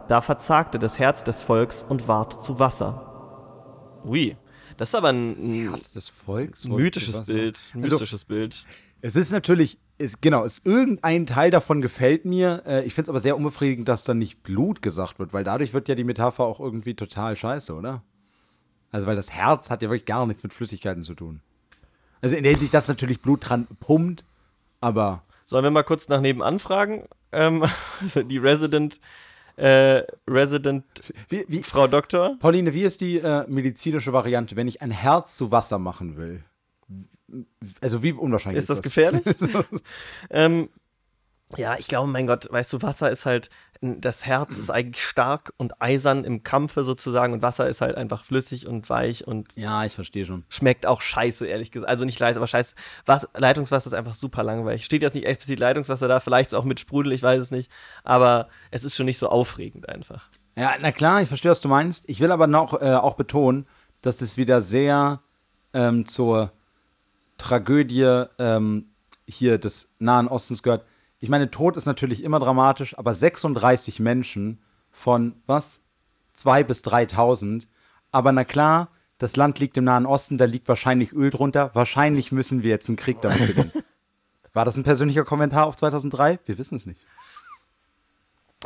[0.09, 4.01] Da verzagte das Herz des Volks und ward zu Wasser.
[4.05, 4.35] Ui,
[4.77, 6.65] Das ist aber ein, ein Herz des Volks.
[6.67, 7.59] mythisches Bild.
[7.73, 8.65] Ein Also- mystisches Bild.
[9.01, 12.63] Es ist natürlich, ist, genau, es, irgendein Teil davon gefällt mir.
[12.65, 15.73] Äh, ich finde es aber sehr unbefriedigend, dass dann nicht Blut gesagt wird, weil dadurch
[15.73, 18.03] wird ja die Metapher auch irgendwie total scheiße, oder?
[18.91, 21.41] Also, weil das Herz hat ja wirklich gar nichts mit Flüssigkeiten zu tun.
[22.21, 24.25] Also, in der Hinsicht, dass natürlich Blut dran pumpt,
[24.79, 27.09] aber Sollen wir mal kurz nach nebenan fragen?
[27.33, 27.65] Ähm,
[28.01, 29.01] also die Resident,
[29.57, 30.85] äh, Resident
[31.27, 32.37] wie, wie, Frau Doktor.
[32.39, 36.45] Pauline, wie ist die äh, medizinische Variante, wenn ich ein Herz zu Wasser machen will?
[37.81, 39.23] Also, wie unwahrscheinlich Ist das gefährlich?
[40.29, 40.69] ähm,
[41.57, 43.49] ja, ich glaube, mein Gott, weißt du, Wasser ist halt,
[43.81, 48.23] das Herz ist eigentlich stark und eisern im Kampfe sozusagen und Wasser ist halt einfach
[48.23, 50.45] flüssig und weich und Ja, ich verstehe schon.
[50.49, 51.89] schmeckt auch scheiße, ehrlich gesagt.
[51.89, 52.75] Also nicht leise, aber scheiße.
[53.05, 54.85] Was, Leitungswasser ist einfach super langweilig.
[54.85, 57.71] Steht jetzt nicht explizit Leitungswasser da, vielleicht ist auch mit Sprudel, ich weiß es nicht.
[58.03, 60.29] Aber es ist schon nicht so aufregend einfach.
[60.55, 62.07] Ja, na klar, ich verstehe, was du meinst.
[62.07, 63.67] Ich will aber noch äh, auch betonen,
[64.01, 65.21] dass es wieder sehr
[65.73, 66.51] ähm, zur
[67.41, 68.91] Tragödie ähm,
[69.27, 70.85] hier des Nahen Ostens gehört.
[71.19, 74.61] Ich meine, Tod ist natürlich immer dramatisch, aber 36 Menschen
[74.91, 75.81] von was?
[76.33, 77.67] 2 bis 3000.
[78.11, 81.71] Aber na klar, das Land liegt im Nahen Osten, da liegt wahrscheinlich Öl drunter.
[81.73, 83.71] Wahrscheinlich müssen wir jetzt einen Krieg damit gewinnen.
[84.53, 86.39] War das ein persönlicher Kommentar auf 2003?
[86.45, 87.05] Wir wissen es nicht.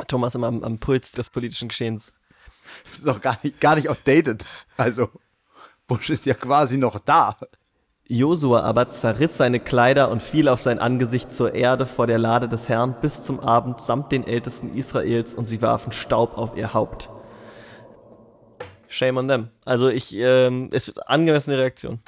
[0.08, 2.14] Thomas immer am, am Puls des politischen Geschehens.
[2.84, 4.46] Das ist doch gar nicht, gar nicht outdated.
[4.76, 5.10] Also,
[5.86, 7.36] Bush ist ja quasi noch da.
[8.08, 12.48] Josua aber zerriss seine Kleider und fiel auf sein Angesicht zur Erde vor der Lade
[12.48, 16.72] des Herrn bis zum Abend samt den Ältesten Israels und sie warfen Staub auf ihr
[16.72, 17.10] Haupt.
[18.88, 19.48] Shame on them.
[19.64, 22.00] Also ich, ähm, ist angemessene Reaktion.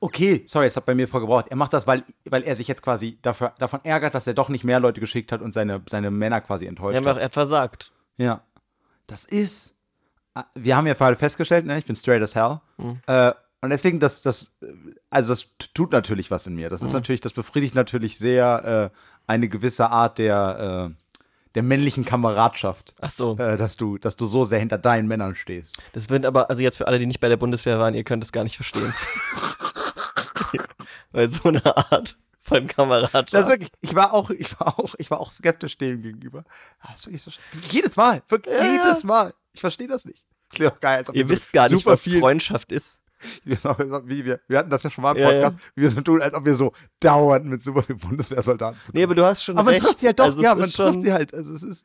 [0.00, 1.46] Okay, sorry, es hat bei mir vorgebraucht.
[1.48, 4.48] Er macht das, weil, weil er sich jetzt quasi dafür, davon ärgert, dass er doch
[4.48, 7.92] nicht mehr Leute geschickt hat und seine, seine Männer quasi enttäuscht hat, er hat versagt.
[8.16, 8.42] Ja.
[9.06, 9.74] Das ist.
[10.34, 12.60] ah, Wir haben ja gerade festgestellt, ne, ich bin straight as hell.
[13.06, 13.32] Äh,
[13.64, 14.52] und deswegen, das, das,
[15.10, 16.68] also das tut natürlich was in mir.
[16.68, 18.96] Das ist natürlich, das befriedigt natürlich sehr äh,
[19.26, 20.94] eine gewisse Art der, äh,
[21.54, 22.94] der männlichen Kameradschaft.
[23.00, 23.36] Ach so.
[23.38, 25.78] Äh, dass du, dass du so sehr hinter deinen Männern stehst.
[25.92, 28.22] Das wird aber, also jetzt für alle, die nicht bei der Bundeswehr waren, ihr könnt
[28.22, 28.92] es gar nicht verstehen.
[31.12, 33.32] Weil so eine Art von Kameradschaft.
[33.32, 36.44] Das ist wirklich, ich war auch, ich war auch, ich war auch skeptisch dem gegenüber.
[36.82, 37.30] Das ist wirklich so
[37.70, 39.04] jedes Mal, wirklich Ja, jedes.
[39.04, 39.32] Mal.
[39.52, 40.24] Ich verstehe das nicht.
[40.48, 42.98] Das klingt doch geil, als ob ihr wisst gar nicht, was viel, Freundschaft ist.
[43.44, 45.50] wie wir, wir hatten das ja schon mal im Ja, ja.
[45.50, 48.86] Podcast, wie wir so tun, als ob wir so dauernd mit super vielen Bundeswehrsoldaten zu
[48.92, 49.84] tun Nee, aber du hast schon Aber man recht.
[49.84, 51.34] trifft sie halt doch, Also ja, man trifft sie halt.
[51.34, 51.84] Also es ist,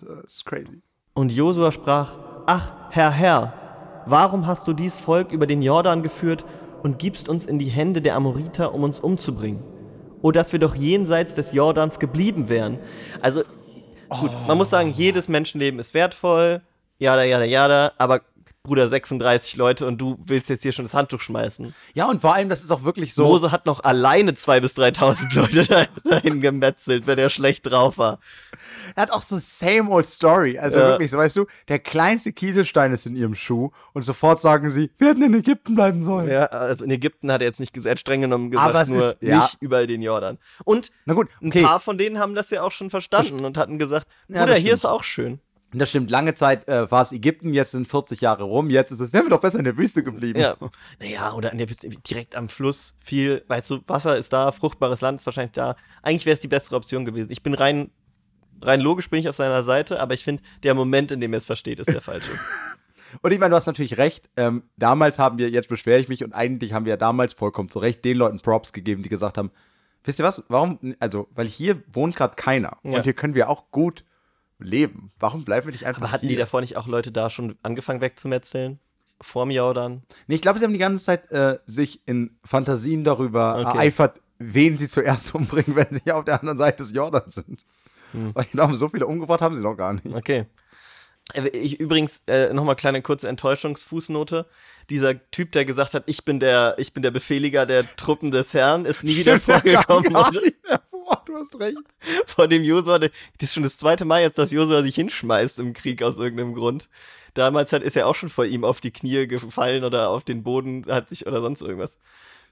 [0.00, 0.82] es ist crazy.
[1.14, 2.14] Und Josua sprach:
[2.46, 6.44] Ach, Herr, Herr, warum hast du dies Volk über den Jordan geführt
[6.82, 9.62] und gibst uns in die Hände der Amoriter, um uns umzubringen?
[10.22, 12.78] O, dass wir doch jenseits des Jordans geblieben wären.
[13.20, 13.42] Also,
[14.08, 16.62] gut, man muss sagen, jedes Menschenleben ist wertvoll,
[16.98, 18.20] jada, jada, jada, aber
[18.64, 21.74] Bruder, 36 Leute und du willst jetzt hier schon das Handtuch schmeißen.
[21.94, 23.24] Ja, und vor allem, das ist auch wirklich so.
[23.24, 25.64] Mose hat noch alleine 2.000 bis 3.000 Leute
[26.04, 28.20] da- dahin gemetzelt, wenn er schlecht drauf war.
[28.94, 30.60] Er hat auch so same old story.
[30.60, 30.88] Also Ja.
[30.90, 34.92] wirklich, so weißt du, der kleinste Kieselstein ist in ihrem Schuh und sofort sagen sie,
[34.96, 36.28] wir hätten in Ägypten bleiben sollen.
[36.30, 38.98] Ja, also in Ägypten hat er jetzt nicht sehr streng genommen gesagt, Aber es nur
[38.98, 39.38] ist- ja.
[39.38, 40.38] nicht überall den Jordan.
[40.64, 41.62] Und Na gut, ein okay.
[41.64, 44.62] paar von denen haben das ja auch schon verstanden und hatten gesagt, Ja, Bruder, das
[44.62, 45.40] hier ist auch schön.
[45.74, 49.00] Das stimmt, lange Zeit äh, war es Ägypten, jetzt sind 40 Jahre rum, jetzt ist
[49.00, 50.40] es, wären wir doch besser in der Wüste geblieben.
[50.40, 50.56] Ja.
[51.00, 55.20] Naja, oder in der, direkt am Fluss viel, weißt du, Wasser ist da, fruchtbares Land
[55.20, 55.76] ist wahrscheinlich da.
[56.02, 57.30] Eigentlich wäre es die bessere Option gewesen.
[57.30, 57.90] Ich bin rein,
[58.60, 61.38] rein logisch bin ich auf seiner Seite, aber ich finde, der Moment, in dem er
[61.38, 62.30] es versteht, ist der falsche.
[63.20, 64.30] Und ich meine, du hast natürlich recht.
[64.36, 67.68] Ähm, damals haben wir, jetzt beschwere ich mich, und eigentlich haben wir ja damals vollkommen
[67.68, 69.50] zu Recht den Leuten Props gegeben, die gesagt haben,
[70.04, 72.78] wisst ihr was, warum, also, weil hier wohnt gerade keiner.
[72.82, 72.92] Ja.
[72.92, 74.04] Und hier können wir auch gut
[74.62, 75.10] leben.
[75.18, 76.36] Warum bleiben wir nicht einfach Aber hatten hier?
[76.36, 78.78] die davor nicht auch Leute da schon angefangen wegzumetzeln?
[79.20, 80.02] Vorm Jordan?
[80.26, 83.76] Nee, ich glaube, sie haben die ganze Zeit äh, sich in Fantasien darüber Okay.
[83.76, 87.64] ereifert, wen sie zuerst umbringen, wenn sie auf der anderen Seite des Jordans sind.
[88.12, 88.34] Hm.
[88.34, 90.06] Weil ich glaube, so viele umgebracht haben sie noch gar nicht.
[90.06, 90.46] Okay.
[91.34, 94.46] Äh, Ich übrigens äh, nochmal kleine kurze Enttäuschungsfußnote.
[94.90, 98.52] Dieser Typ, der gesagt hat, ich bin der, ich bin der Befehliger der Truppen des
[98.54, 100.12] Herrn, ist nie wieder vorgekommen.
[100.12, 101.78] Gar nicht mehr vor, du hast recht.
[102.26, 103.10] Vor dem Josua, das
[103.40, 106.88] ist schon das zweite Mal jetzt, dass Josua sich hinschmeißt im Krieg aus irgendeinem Grund.
[107.34, 110.42] Damals hat, ist er auch schon vor ihm auf die Knie gefallen oder auf den
[110.42, 111.98] Boden, hat sich oder sonst irgendwas.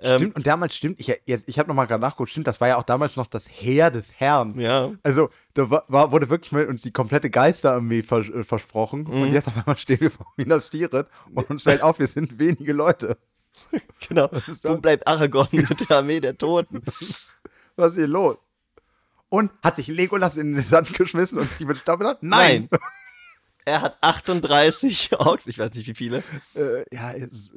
[0.02, 2.76] Ähm, Stimmt, und damals stimmt, ich, ich habe nochmal gerade nachgeguckt, stimmt, das war ja
[2.76, 4.58] auch damals noch das Heer des Herrn.
[4.58, 4.92] Ja.
[5.02, 9.02] Also, da war, wurde wirklich mal uns die komplette Geisterarmee vers äh, versprochen.
[9.02, 9.22] Mhm.
[9.22, 12.38] Und jetzt auf einmal stehen wir vor Minas Tirith und uns fällt auf, wir sind
[12.38, 13.18] wenige Leute.
[14.08, 14.30] Genau.
[14.62, 16.82] Wo bleibt Aragorn mit der Armee der Toten?
[17.76, 18.36] Was ist hier los?
[19.28, 22.18] Und hat sich Legolas in den Sand geschmissen und sich mit Staub gedacht?
[22.20, 22.68] Nein!
[23.70, 26.22] Er hat 38 Orks, ich weiß nicht wie viele.
[26.54, 27.12] Äh, ja,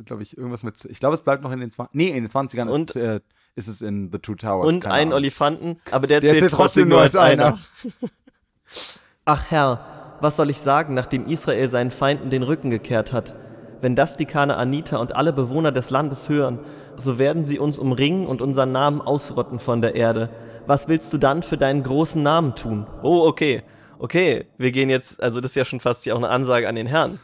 [0.06, 0.84] glaube ich, irgendwas mit.
[0.86, 3.20] Ich glaube, es bleibt noch in den 20 Nee, in den 20ern Und- ist, äh,
[3.56, 4.68] ist es in The Two Towers.
[4.68, 5.14] Und einen Ahnung.
[5.14, 7.60] Olifanten, aber der, Der zählt zählt trotzdem nur als einer.
[9.26, 13.36] Ach Herr, was soll ich sagen, nachdem Israel seinen Feinden den Rücken gekehrt hat?
[13.82, 16.60] Wenn das die Kanaaniter und alle Bewohner des Landes hören,
[16.96, 20.30] so werden sie uns umringen und unseren Namen ausrotten von der Erde.
[20.68, 22.88] Was willst du dann für deinen großen Namen tun?
[23.02, 23.64] Oh, okay.
[24.04, 26.76] Okay, wir gehen jetzt, also das ist ja schon fast hier auch eine Ansage an
[26.76, 27.22] den Herrn.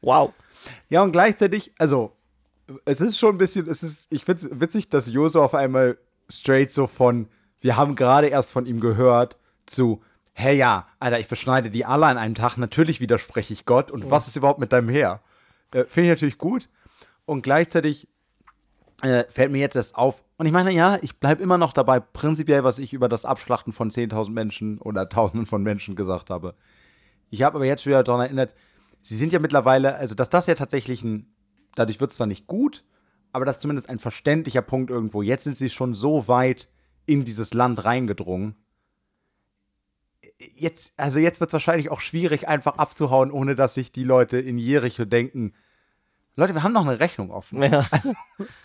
[0.00, 0.32] Wow.
[0.88, 2.16] Ja, und gleichzeitig, also,
[2.86, 5.98] es ist schon ein bisschen, es ist, ich finde es witzig, dass Joso auf einmal
[6.30, 7.28] straight so von,
[7.60, 10.00] wir haben gerade erst von ihm gehört, zu,
[10.32, 14.10] hey ja, Alter, ich beschneide die alle an einem Tag, natürlich widerspreche ich Gott und
[14.10, 15.20] was ist überhaupt mit deinem Heer?
[15.72, 16.70] Äh, finde ich natürlich gut.
[17.26, 18.08] Und gleichzeitig
[19.02, 22.00] äh, fällt mir jetzt erst auf, und ich meine, ja, ich bleibe immer noch dabei,
[22.00, 26.54] prinzipiell, was ich über das Abschlachten von 10.000 Menschen oder Tausenden von Menschen gesagt habe.
[27.30, 28.54] Ich habe aber jetzt schon wieder daran erinnert,
[29.02, 31.34] sie sind ja mittlerweile, also dass das ja tatsächlich ein,
[31.74, 32.84] dadurch wird es zwar nicht gut,
[33.32, 35.20] aber das ist zumindest ein verständlicher Punkt irgendwo.
[35.20, 36.68] Jetzt sind sie schon so weit
[37.04, 38.54] in dieses Land reingedrungen.
[40.54, 44.38] Jetzt, also jetzt wird es wahrscheinlich auch schwierig, einfach abzuhauen, ohne dass sich die Leute
[44.38, 45.52] in Jericho denken,
[46.36, 47.62] Leute, wir haben noch eine Rechnung offen.
[47.62, 47.84] Ja.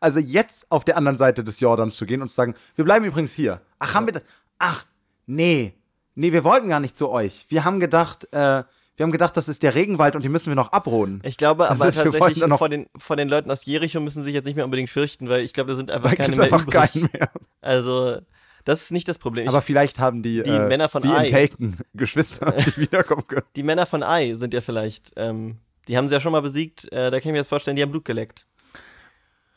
[0.00, 3.04] Also jetzt auf der anderen Seite des Jordans zu gehen und zu sagen, wir bleiben
[3.04, 3.60] übrigens hier.
[3.78, 4.24] Ach, haben wir das?
[4.58, 4.84] Ach,
[5.26, 5.74] nee.
[6.14, 7.44] Nee, wir wollten gar nicht zu euch.
[7.48, 8.64] Wir haben gedacht, äh,
[8.96, 11.20] wir haben gedacht, das ist der Regenwald und den müssen wir noch abroden.
[11.24, 14.32] Ich glaube Das aber ist- tatsächlich vor den, vor den Leuten aus Jericho müssen sich
[14.32, 16.62] jetzt nicht mehr unbedingt fürchten, weil ich glaube, da sind einfach Da keine mehr einfach
[16.62, 16.74] übrig.
[16.92, 17.30] keinen mehr.
[17.60, 18.18] Also,
[18.64, 19.44] das ist nicht das Problem.
[19.44, 21.26] Ich, Aber vielleicht haben die, Die äh, Männer von wie Ai.
[21.26, 23.44] in Taken Geschwister, die wiederkommen können.
[23.54, 25.56] die Männer von Ai sind ja vielleicht, ähm,
[25.88, 27.82] die haben sie ja schon mal besiegt, äh, da kann ich mir jetzt vorstellen, die
[27.82, 28.46] haben Blut geleckt.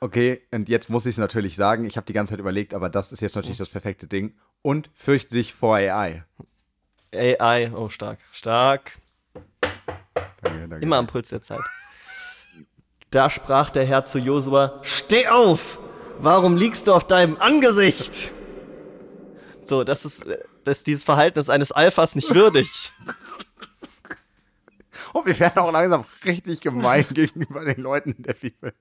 [0.02, 2.89] Okay, und jetzt muss ich es natürlich sagen, ich habe die ganze Zeit überlegt, aber
[2.89, 4.34] das ist jetzt natürlich das perfekte Ding.
[4.62, 6.24] Und fürchte dich vor AI.
[7.14, 8.97] AI, oh stark, stark,
[10.41, 10.80] Danke, danke.
[10.80, 11.62] immer am Puls der Zeit.
[13.10, 15.80] Da sprach der Herr zu Josua, steh auf!
[16.20, 18.32] Warum liegst du auf deinem Angesicht?
[19.66, 20.26] So, das ist,
[20.66, 22.93] das, dieses Verhalten ist eines Alphas nicht würdig.
[25.14, 28.76] Oh, wir werden auch langsam richtig gemein gegenüber den Leuten in der Bibel.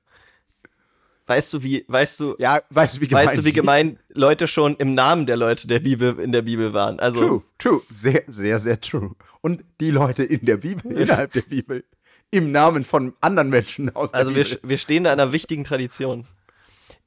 [1.28, 4.46] Weißt du, wie, weißt du, Ja, weißt du, wie gemein weißt du, wie gemein Leute
[4.46, 6.98] schon im Namen der Leute der Bibel in der Bibel waren?
[7.00, 7.82] Also, True, true.
[7.92, 9.14] Sehr, sehr, sehr true.
[9.42, 11.84] Und die Leute in der Bibel, innerhalb der Bibel,
[12.30, 14.58] im Namen von anderen Menschen aus der also wir, Bibel.
[14.62, 16.24] wir stehen da in einer wichtigen Tradition.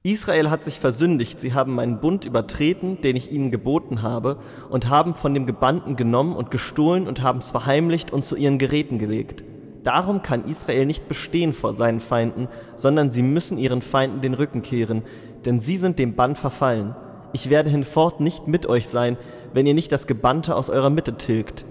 [0.04, 4.90] Israel hat sich versündigt, sie haben meinen Bund übertreten, den ich ihnen geboten habe, und
[4.90, 9.00] haben von dem Gebannten genommen und gestohlen und haben es verheimlicht und zu ihren Geräten
[9.00, 9.44] gelegt.
[9.84, 14.62] Darum kann Israel nicht bestehen vor seinen Feinden, sondern sie müssen ihren Feinden den Rücken
[14.62, 15.02] kehren,
[15.46, 16.96] denn sie sind dem Bann verfallen.
[17.34, 19.18] Ich werde hinfort nicht mit euch sein,
[19.54, 21.66] wenn ihr nicht das Gebannte aus eurer Mitte tilgt.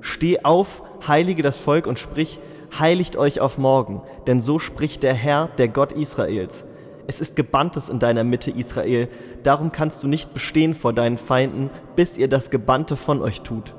[0.00, 2.38] Steh auf, heilige das Volk und sprich,
[2.78, 6.64] heiligt euch auf morgen, denn so spricht der Herr, der Gott Israels.
[7.08, 9.08] Es ist Gebanntes in deiner Mitte, Israel,
[9.42, 13.74] darum kannst du nicht bestehen vor deinen Feinden, bis ihr das Gebannte von euch tut.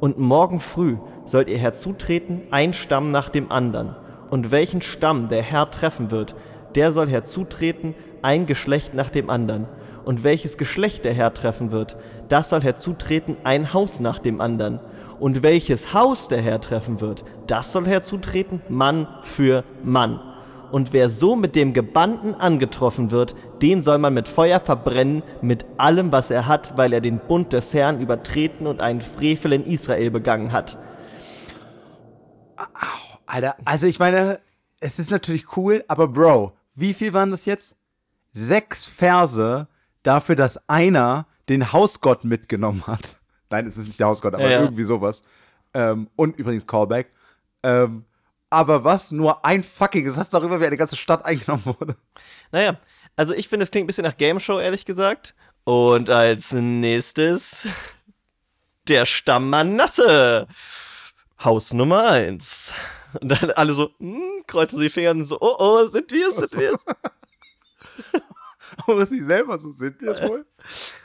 [0.00, 3.94] Und morgen früh sollt ihr herzutreten, ein Stamm nach dem anderen.
[4.30, 6.34] Und welchen Stamm der Herr treffen wird,
[6.74, 9.66] der soll herzutreten, ein Geschlecht nach dem anderen.
[10.04, 11.96] Und welches Geschlecht der Herr treffen wird,
[12.28, 14.80] das soll herzutreten, ein Haus nach dem anderen.
[15.20, 20.20] Und welches Haus der Herr treffen wird, das soll herzutreten, Mann für Mann.
[20.72, 25.66] Und wer so mit dem Gebannten angetroffen wird, den soll man mit Feuer verbrennen, mit
[25.76, 29.66] allem, was er hat, weil er den Bund des Herrn übertreten und einen Frevel in
[29.66, 30.78] Israel begangen hat.
[33.26, 34.40] Alter, also ich meine,
[34.80, 37.76] es ist natürlich cool, aber Bro, wie viel waren das jetzt?
[38.32, 39.68] Sechs Verse
[40.02, 43.20] dafür, dass einer den Hausgott mitgenommen hat.
[43.50, 44.60] Nein, es ist nicht der Hausgott, aber Ja, ja.
[44.60, 45.22] irgendwie sowas.
[45.74, 47.10] Ähm, und übrigens Callback.
[47.62, 48.04] Ähm,
[48.50, 49.10] aber was?
[49.12, 51.96] Nur ein fucking Satz darüber, wie eine ganze Stadt eingenommen wurde.
[52.50, 52.78] Naja,
[53.16, 55.34] also ich finde, es klingt ein bisschen nach Game Show, ehrlich gesagt.
[55.64, 57.66] Und als nächstes
[58.88, 60.46] der Stamm Manasse.
[61.44, 62.74] Haus Nummer 1.
[63.20, 66.36] Und dann alle so, hm, kreuzen sie Finger und so, oh oh, sind wir es,
[66.36, 68.20] sind wir es.
[68.86, 70.46] Aber sie selber so sind wir es wohl.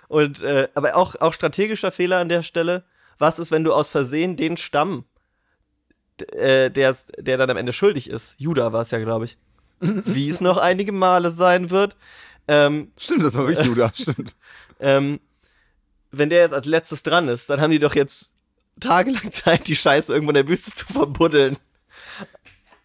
[0.07, 2.85] Und, äh, aber auch, auch strategischer Fehler an der Stelle.
[3.17, 5.03] Was ist, wenn du aus Versehen den Stamm,
[6.31, 9.37] äh, der, der dann am Ende schuldig ist, Judah war es ja, glaube ich,
[9.81, 11.97] wie es noch einige Male sein wird,
[12.47, 14.35] ähm, Stimmt, das war wirklich Judah, stimmt.
[14.79, 15.19] ähm,
[16.11, 18.31] wenn der jetzt als letztes dran ist, dann haben die doch jetzt
[18.79, 21.57] tagelang Zeit, die Scheiße irgendwo in der Wüste zu verbuddeln.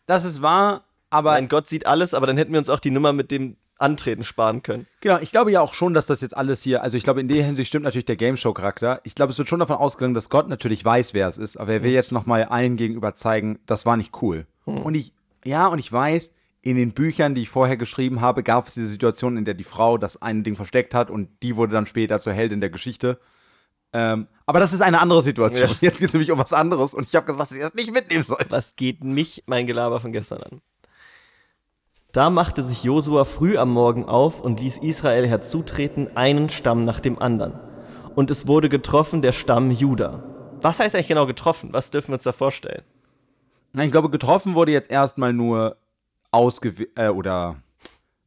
[0.06, 2.90] Das ist wahr, aber Mein Gott sieht alles, aber dann hätten wir uns auch die
[2.90, 4.86] Nummer mit dem Antreten sparen können.
[5.00, 7.28] Genau, ich glaube ja auch schon, dass das jetzt alles hier, also ich glaube, in
[7.28, 9.00] der Hinsicht stimmt natürlich der Game Show Charakter.
[9.04, 11.72] Ich glaube, es wird schon davon ausgegangen, dass Gott natürlich weiß, wer es ist, aber
[11.72, 14.46] er will jetzt nochmal allen gegenüber zeigen, das war nicht cool.
[14.64, 15.12] Und ich,
[15.44, 16.32] ja, und ich weiß,
[16.62, 19.64] in den Büchern, die ich vorher geschrieben habe, gab es diese Situation, in der die
[19.64, 23.18] Frau das eine Ding versteckt hat und die wurde dann später zur Heldin der Geschichte.
[23.92, 25.68] Ähm, aber das ist eine andere Situation.
[25.68, 25.76] Ja.
[25.80, 27.92] Jetzt geht es nämlich um was anderes und ich habe gesagt, dass ihr das nicht
[27.92, 28.50] mitnehmen sollt.
[28.50, 30.60] Was geht mich mein Gelaber von gestern an?
[32.12, 37.00] Da machte sich Josua früh am Morgen auf und ließ Israel herzutreten, einen Stamm nach
[37.00, 37.58] dem anderen.
[38.14, 40.22] Und es wurde getroffen der Stamm Juda.
[40.60, 41.70] Was heißt eigentlich genau getroffen?
[41.72, 42.82] Was dürfen wir uns da vorstellen?
[43.72, 45.78] Nein, ich glaube, getroffen wurde jetzt erstmal nur
[46.30, 47.62] ausgew äh, oder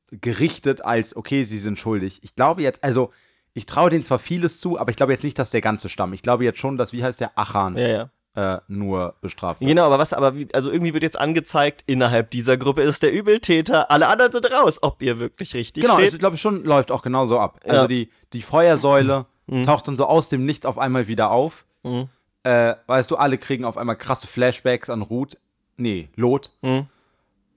[0.10, 2.20] gerichtet als, okay, sie sind schuldig.
[2.24, 3.12] Ich glaube jetzt, also,
[3.56, 6.14] ich traue denen zwar vieles zu, aber ich glaube jetzt nicht, dass der ganze Stamm.
[6.14, 8.56] Ich glaube jetzt schon, dass, wie heißt der, Achan Ja, ja.
[8.58, 9.70] äh, nur bestraft wird.
[9.70, 13.12] Genau, aber was, aber wie, also irgendwie wird jetzt angezeigt, innerhalb dieser Gruppe ist der
[13.14, 16.06] Übeltäter, alle anderen sind raus, ob ihr wirklich richtig Genau, steht.
[16.06, 17.60] also ich glaube schon, läuft auch genauso ab.
[17.66, 17.72] Ja.
[17.74, 19.26] Also die, die Feuersäule
[19.66, 21.66] taucht dann so aus dem Nichts auf einmal wieder auf.
[21.84, 22.10] Mhm.
[22.44, 25.38] Äh, weißt du, alle kriegen auf einmal krasse Flashbacks an Ruth.
[25.78, 26.52] Nee, Lot.
[26.62, 26.88] Mhm.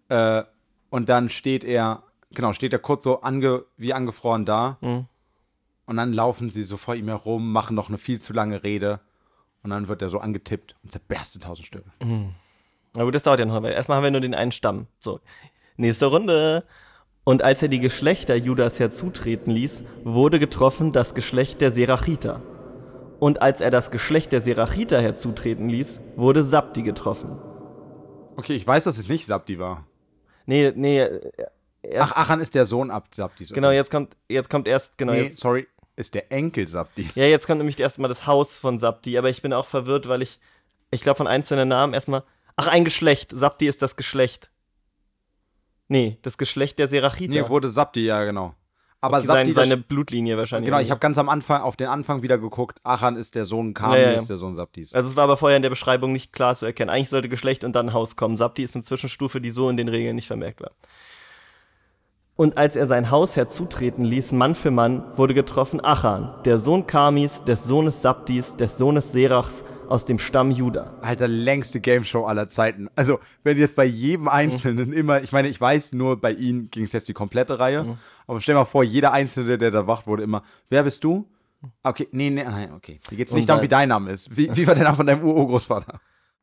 [0.09, 0.45] Äh,
[0.91, 4.79] und dann steht er, genau, steht er kurz so ange, wie angefroren da.
[4.81, 5.07] Mhm.
[5.89, 9.01] Und dann laufen sie so vor ihm herum, machen noch eine viel zu lange Rede.
[9.63, 11.91] Und dann wird er so angetippt und zerberst in tausend Stücke.
[12.95, 14.87] Na gut, das dauert ja noch, weil erstmal haben wir nur den einen Stamm.
[14.99, 15.21] So,
[15.79, 16.65] nächste Runde.
[17.25, 22.43] Und als er die Geschlechter Judas herzutreten ließ, wurde getroffen das Geschlecht der Serachiter.
[23.19, 27.39] Und als er das Geschlecht der Serachiter herzutreten ließ, wurde Sabdi getroffen.
[28.37, 29.87] Okay, ich weiß, dass es nicht Sabdi war.
[30.45, 31.31] Nee, nee, äh,
[31.99, 33.55] Ach, Achan ist der Sohn ab Sabdis.
[33.55, 35.67] genau, jetzt kommt, jetzt kommt erst, genau, Nee, jetzt, sorry,
[35.99, 37.15] ist der Enkel Sabdis.
[37.17, 40.23] ja, jetzt kommt nämlich erstmal das Haus von Sabdi, aber ich bin auch verwirrt, weil
[40.23, 40.39] ich,
[40.91, 42.23] ich glaube von einzelnen Namen erstmal,
[42.57, 44.51] ach, ein Geschlecht, Sabdi ist das Geschlecht.
[45.89, 47.43] Nee, das Geschlecht der Serachiter.
[47.43, 48.55] Nee, wurde Sabdi, ja, genau.
[49.01, 50.67] Aber Okay, Sabdi, sein, das- seine Blutlinie wahrscheinlich.
[50.67, 52.81] genau, ich habe ganz am Anfang auf den Anfang wieder geguckt.
[52.83, 54.93] Achan ist der Sohn, Kami Ja, ist der Sohn Sabdis.
[54.93, 56.91] Also es war aber vorher in der Beschreibung nicht klar zu erkennen.
[56.91, 58.37] Eigentlich sollte Geschlecht und dann Haus kommen.
[58.37, 60.73] Sabti ist eine Zwischenstufe, die so in den Regeln nicht vermerkt war.
[62.41, 66.87] Und als er sein Haus herzutreten ließ, Mann für Mann, wurde getroffen Achan, der Sohn
[66.87, 70.95] Kamis, des Sohnes Sabdis, des Sohnes Serachs, aus dem Stamm Juda.
[71.01, 72.91] Alter, längste Game Show aller Zeiten.
[72.95, 76.85] Also, wenn jetzt bei jedem Einzelnen immer, ich meine, ich weiß, nur bei ihnen ging
[76.85, 80.07] es jetzt die komplette Reihe, aber stell dir mal vor, jeder Einzelne, der da wacht,
[80.07, 81.29] wurde immer, wer bist du?
[81.83, 83.01] Okay, nee, nee, nein, okay.
[83.09, 84.37] Hier geht's nicht darum, wie dein Name ist.
[84.37, 86.01] Wie, wie war der Name von deinem Urgroßvater?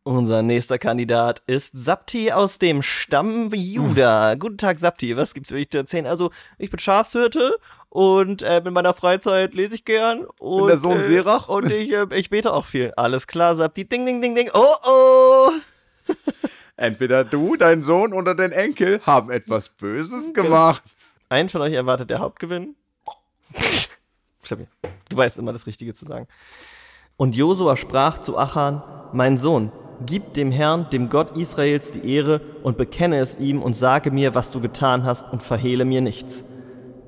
[0.08, 4.36] Unser nächster Kandidat ist Sabti aus dem Stamm Juda.
[4.36, 5.18] Guten Tag, Sabti.
[5.18, 6.06] Was gibt's für dich zu erzählen?
[6.06, 6.30] Also,
[6.60, 7.58] ich bin Schafshirte
[7.89, 10.28] und äh, in meiner Freizeit lese ich gern.
[10.38, 11.49] Und, der Sohn äh, Serachs.
[11.49, 12.93] Und ich, äh, ich bete auch viel.
[12.95, 13.89] Alles klar, Sabti.
[13.89, 14.51] Ding, ding, ding, ding.
[14.53, 15.51] Oh, oh.
[16.78, 20.84] Entweder du, dein Sohn oder dein Enkel haben etwas Böses gemacht.
[21.30, 22.76] Einen von euch erwartet der Hauptgewinn.
[25.10, 26.28] Du weißt immer das Richtige zu sagen.
[27.18, 29.72] Und Josua sprach zu Achan: Mein Sohn,
[30.06, 34.36] gib dem Herrn, dem Gott Israels, die Ehre und bekenne es ihm und sage mir,
[34.36, 36.43] was du getan hast und verhehle mir nichts.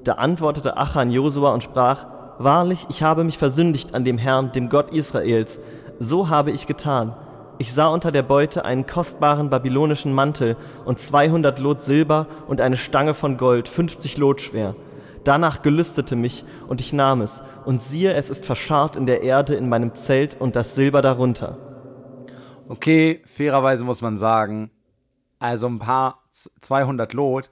[0.04, 2.06] Da antwortete Achan Josua und sprach:
[2.40, 5.60] Wahrlich, ich habe mich versündigt an dem Herrn, dem Gott Israels.
[6.00, 7.14] So habe ich getan.
[7.60, 12.78] Ich sah unter der Beute einen kostbaren babylonischen Mantel und 200 Lot Silber und eine
[12.78, 14.76] Stange von Gold, 50 Lot schwer.
[15.24, 17.42] Danach gelüstete mich und ich nahm es.
[17.66, 21.58] Und siehe, es ist verscharrt in der Erde in meinem Zelt und das Silber darunter.
[22.70, 24.72] Okay, fairerweise muss man sagen,
[25.40, 27.52] also ein paar z- 200 Lot,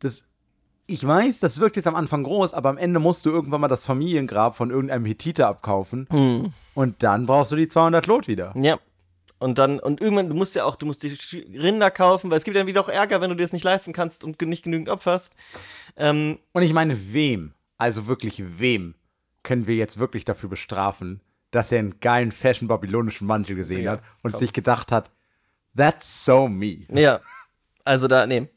[0.00, 0.24] das,
[0.86, 3.68] ich weiß, das wirkt jetzt am Anfang groß, aber am Ende musst du irgendwann mal
[3.68, 8.52] das Familiengrab von irgendeinem Hethiter abkaufen und dann brauchst du die 200 Lot wieder.
[8.56, 8.78] Ja.
[9.38, 11.08] Und dann, und irgendwann, du musst ja auch, du musst die
[11.58, 13.92] Rinder kaufen, weil es gibt dann wieder auch Ärger, wenn du dir das nicht leisten
[13.92, 15.34] kannst und nicht genügend opferst.
[15.96, 18.94] Ähm, Und ich meine, wem, also wirklich wem,
[19.42, 21.20] können wir jetzt wirklich dafür bestrafen,
[21.54, 24.40] dass er einen geilen Fashion babylonischen Mantel gesehen Ja, hat und komm.
[24.40, 25.10] sich gedacht hat,
[25.76, 26.86] that's so me.
[26.92, 27.20] Ja,
[27.84, 28.48] also da, nee.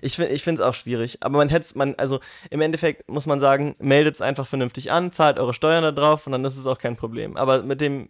[0.00, 1.18] Ich, find- ich finde es auch schwierig.
[1.22, 5.12] Aber man hätte man, also im Endeffekt muss man sagen, meldet es einfach vernünftig an,
[5.12, 7.36] zahlt eure Steuern da drauf und dann ist es auch kein Problem.
[7.36, 8.08] Aber mit dem,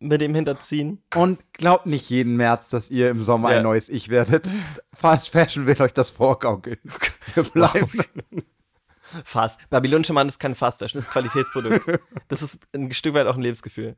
[0.00, 3.56] mit dem Hinterziehen, Und glaubt nicht jeden März, dass ihr im Sommer Ja.
[3.58, 4.48] ein neues Ich werdet.
[4.92, 6.78] Fast Fashion will euch das vorgaukeln.
[7.34, 7.90] Wir bleiben.
[9.24, 9.58] Fast.
[9.70, 12.00] Babylonische Mann ist kein Fast das ist ein Qualitätsprodukt.
[12.28, 13.96] das ist ein Stück weit auch ein Lebensgefühl.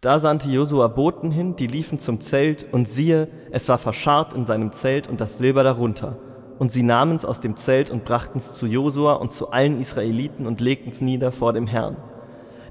[0.00, 4.44] Da sandte Josua Boten hin, die liefen zum Zelt, und siehe, es war verscharrt in
[4.46, 6.18] seinem Zelt und das Silber darunter.
[6.58, 9.80] Und sie nahmen es aus dem Zelt und brachten es zu Josua und zu allen
[9.80, 11.96] Israeliten und legten es nieder vor dem Herrn.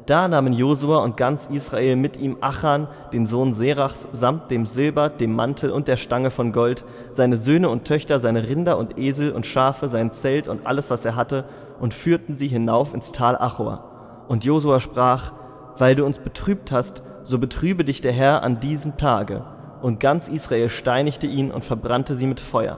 [0.06, 5.10] Da nahmen Josua und ganz Israel mit ihm Achan, den Sohn Serachs, samt dem Silber,
[5.10, 9.32] dem Mantel und der Stange von Gold, seine Söhne und Töchter, seine Rinder und Esel
[9.32, 11.46] und Schafe, sein Zelt und alles, was er hatte,
[11.80, 13.84] und führten sie hinauf ins Tal Achor.
[14.28, 15.34] Und Josua sprach,
[15.80, 19.44] weil du uns betrübt hast, so betrübe dich der Herr an diesem Tage.
[19.82, 22.78] Und ganz Israel steinigte ihn und verbrannte sie mit Feuer.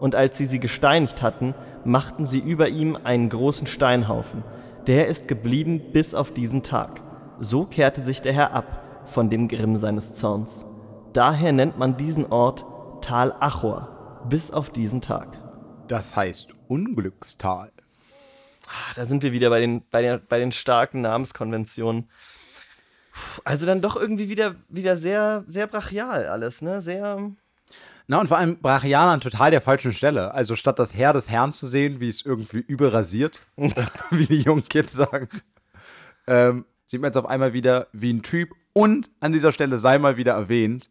[0.00, 1.54] Und als sie sie gesteinigt hatten,
[1.84, 4.42] machten sie über ihm einen großen Steinhaufen.
[4.88, 7.02] Der ist geblieben bis auf diesen Tag.
[7.40, 10.64] So kehrte sich der Herr ab von dem Grimm seines Zorns.
[11.12, 12.64] Daher nennt man diesen Ort
[13.04, 15.36] Tal Achor bis auf diesen Tag.
[15.88, 17.70] Das heißt Unglückstal.
[18.66, 22.08] Ah, Da sind wir wieder bei den, bei den, bei den starken Namenskonventionen.
[23.44, 26.80] Also dann doch irgendwie wieder, wieder sehr, sehr brachial alles, ne?
[26.80, 27.30] Sehr.
[28.10, 30.32] Na, und vor allem Brachianer an total der falschen Stelle.
[30.32, 33.42] Also statt das Heer des Herrn zu sehen, wie es irgendwie überrasiert,
[34.10, 35.28] wie die jungen Kids sagen,
[36.26, 38.54] ähm, sieht man jetzt auf einmal wieder wie ein Typ.
[38.72, 40.90] Und an dieser Stelle sei mal wieder erwähnt,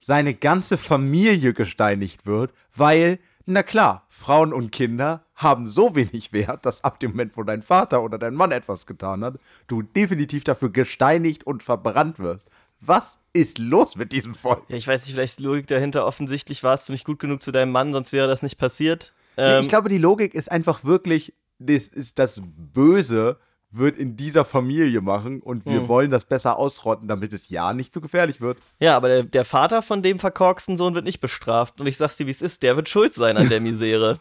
[0.00, 6.66] seine ganze Familie gesteinigt wird, weil, na klar, Frauen und Kinder haben so wenig Wert,
[6.66, 10.44] dass ab dem Moment, wo dein Vater oder dein Mann etwas getan hat, du definitiv
[10.44, 12.50] dafür gesteinigt und verbrannt wirst.
[12.80, 14.64] Was ist los mit diesem Volk?
[14.68, 16.06] Ja, ich weiß nicht, vielleicht ist die Logik dahinter.
[16.06, 19.12] Offensichtlich warst du nicht gut genug zu deinem Mann, sonst wäre das nicht passiert.
[19.36, 23.38] Nee, Ähm, ich glaube, die Logik ist einfach wirklich, das ist das Böse
[23.72, 27.94] wird in dieser Familie machen und wir wollen das besser ausrotten, damit es ja nicht
[27.94, 28.58] so gefährlich wird.
[28.80, 31.80] ja, aber der, der Vater von dem verkorksten Sohn wird nicht bestraft.
[31.80, 34.18] Und ich sag's dir, wie es ist, der wird schuld sein an der Misere.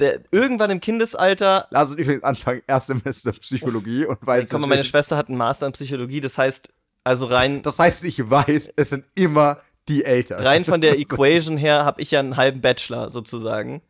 [0.00, 4.84] Der, irgendwann im Kindesalter Lass uns übrigens anfangen, Erstsemester Psychologie und weiß guck mal, meine
[4.84, 6.70] Schwester hat einen Master in Psychologie, das heißt,
[7.06, 10.42] also rein, Das heißt, ich weiß, es sind immer die Eltern.
[10.42, 13.82] rein von der Equation her habe ich ja einen halben Bachelor sozusagen.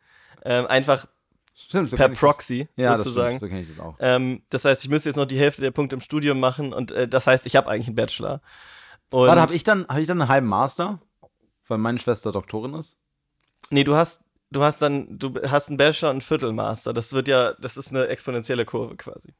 [0.45, 1.07] Ähm, einfach
[1.55, 2.83] Stimmt, so per Proxy das.
[2.85, 3.39] Ja, sozusagen.
[3.39, 3.95] das stimmt, so kenne ich das auch.
[3.99, 6.91] Ähm, das heißt, ich müsste jetzt noch die Hälfte der Punkte im Studium machen und
[6.91, 8.41] äh, das heißt, ich habe eigentlich einen Bachelor.
[9.09, 10.99] Und Warte, habe ich, dann- hab ich dann einen halben Master?
[11.67, 12.95] Weil meine Schwester Doktorin ist?
[13.71, 16.93] Nee, du hast, du hast dann, du hast einen Bachelor und einen Viertelmaster.
[16.93, 19.33] Das wird ja, das ist eine exponentielle Kurve quasi.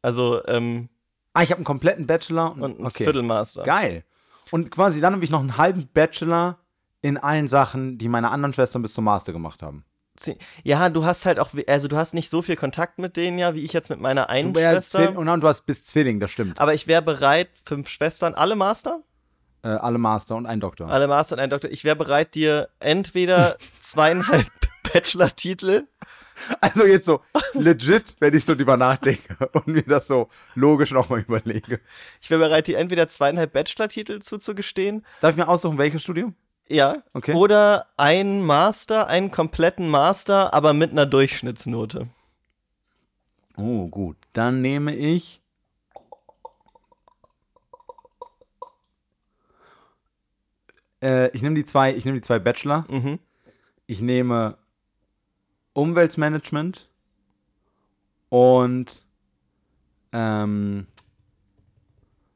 [0.00, 0.88] Also, ähm,
[1.34, 3.04] Ah, ich habe einen kompletten Bachelor und, und einen okay.
[3.04, 3.62] Viertelmaster.
[3.62, 4.04] Geil.
[4.50, 6.58] Und quasi dann habe ich noch einen halben Bachelor
[7.00, 9.84] in allen Sachen, die meine anderen Schwestern bis zum Master gemacht haben.
[10.62, 13.54] Ja, du hast halt auch, also du hast nicht so viel Kontakt mit denen ja,
[13.54, 14.98] wie ich jetzt mit meiner einen Du wärst Schwester.
[14.98, 16.60] Zwilling, und du hast bis Zwilling, das stimmt.
[16.60, 19.00] Aber ich wäre bereit, fünf Schwestern, alle Master?
[19.62, 20.90] Äh, alle Master und ein Doktor.
[20.90, 21.70] Alle Master und ein Doktor.
[21.70, 24.46] Ich wäre bereit, dir entweder zweieinhalb
[24.82, 25.86] Bachelor-Titel
[26.60, 27.20] Also jetzt so
[27.54, 31.80] legit, wenn ich so drüber nachdenke und mir das so logisch nochmal überlege.
[32.20, 35.04] Ich wäre bereit, dir entweder zweieinhalb Bachelor-Titel zuzugestehen.
[35.20, 36.34] Darf ich mir aussuchen, welches Studium?
[36.68, 37.02] Ja.
[37.12, 37.34] Okay.
[37.34, 42.08] Oder einen Master, einen kompletten Master, aber mit einer Durchschnittsnote.
[43.56, 44.16] Oh, gut.
[44.32, 45.42] Dann nehme ich.
[51.02, 52.86] Äh, ich nehme die zwei, ich nehme die zwei Bachelor.
[52.88, 53.18] Mhm.
[53.86, 54.56] Ich nehme
[55.74, 56.88] Umweltmanagement
[58.28, 59.04] und
[60.12, 60.86] ähm,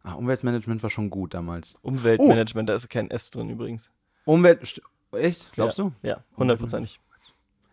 [0.02, 1.76] ah, Umweltmanagement war schon gut damals.
[1.82, 3.90] Umweltmanagement, da ist kein S drin übrigens.
[4.24, 4.80] Umwelt,
[5.12, 5.52] echt?
[5.52, 5.84] Glaubst ja.
[5.84, 5.92] du?
[6.02, 7.00] Ja, hundertprozentig.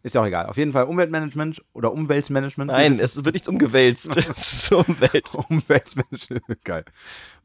[0.03, 0.47] Ist ja auch egal.
[0.47, 2.69] Auf jeden Fall Umweltmanagement oder Umweltmanagement.
[2.69, 4.17] Nein, es wird nicht umgewälzt.
[4.17, 5.33] es ist Umwelt.
[5.33, 6.83] Umweltmanagement, geil.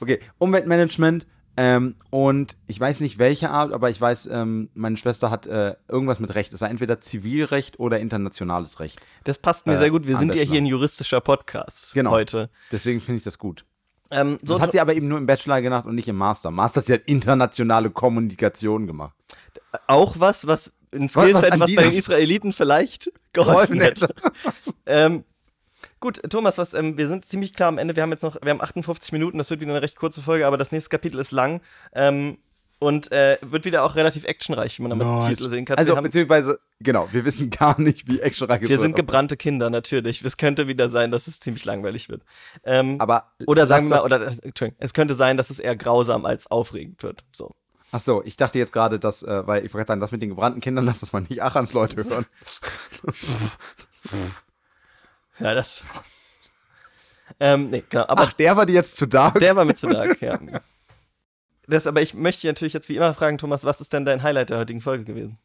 [0.01, 1.27] Okay, Umweltmanagement
[1.61, 5.75] ähm, und ich weiß nicht welche Art, aber ich weiß, ähm, meine Schwester hat äh,
[5.89, 6.53] irgendwas mit Recht.
[6.53, 9.01] Es war entweder Zivilrecht oder internationales Recht.
[9.25, 10.07] Das passt mir Äh, sehr gut.
[10.07, 12.13] Wir sind ja hier ein juristischer Podcast Genau.
[12.13, 12.49] heute.
[12.71, 13.65] Deswegen finde ich das gut.
[14.13, 16.51] Ähm, so Das hat sie aber eben nur im Bachelor gemacht und nicht im Master.
[16.53, 19.17] Master hat sie halt internationale Kommunikation gemacht.
[19.89, 23.81] auch was, was ein was Skillset, an was, bei dieser- den Israeliten vielleicht geholfen Geholfen
[23.81, 24.15] hätte.
[24.87, 25.25] ähm,
[26.01, 27.97] gut, Thomas, was, ähm, wir sind ziemlich klar am Ende.
[27.97, 30.47] Wir haben jetzt noch, wir haben 58 Minuten, das wird wieder eine recht kurze Folge,
[30.47, 31.61] aber das nächste Kapitel ist lang.
[31.93, 32.39] Ähm,
[32.81, 35.79] und äh, wird wieder auch relativ actionreich, wie man am Titel sehen kann.
[35.79, 39.07] Also, haben, beziehungsweise, genau, wir wissen gar nicht, wie actionreich es wir sind wird.
[39.07, 40.25] gebrannte Kinder, natürlich.
[40.25, 42.23] Es könnte wieder sein, dass es ziemlich langweilig wird.
[42.65, 46.25] Ähm, Aber oder sagen wir mal, oder Entschuldigung, es könnte sein, dass es eher grausam
[46.25, 47.25] als aufregend wird.
[47.33, 47.55] So.
[47.91, 50.29] Ach so, ich dachte jetzt gerade, dass, äh, weil ich wollte sagen, das mit den
[50.29, 52.27] gebrannten Kindern, lass das mal nicht Achans Leute hören.
[55.41, 55.85] Ja, das.
[57.41, 58.07] ähm, nee, genau.
[58.09, 59.39] Aber Ach, der war dir jetzt zu dark?
[59.39, 60.39] Der war mit zu dark, ja.
[61.71, 64.23] Das, aber ich möchte dich natürlich jetzt wie immer fragen, Thomas, was ist denn dein
[64.23, 65.37] Highlight der heutigen Folge gewesen?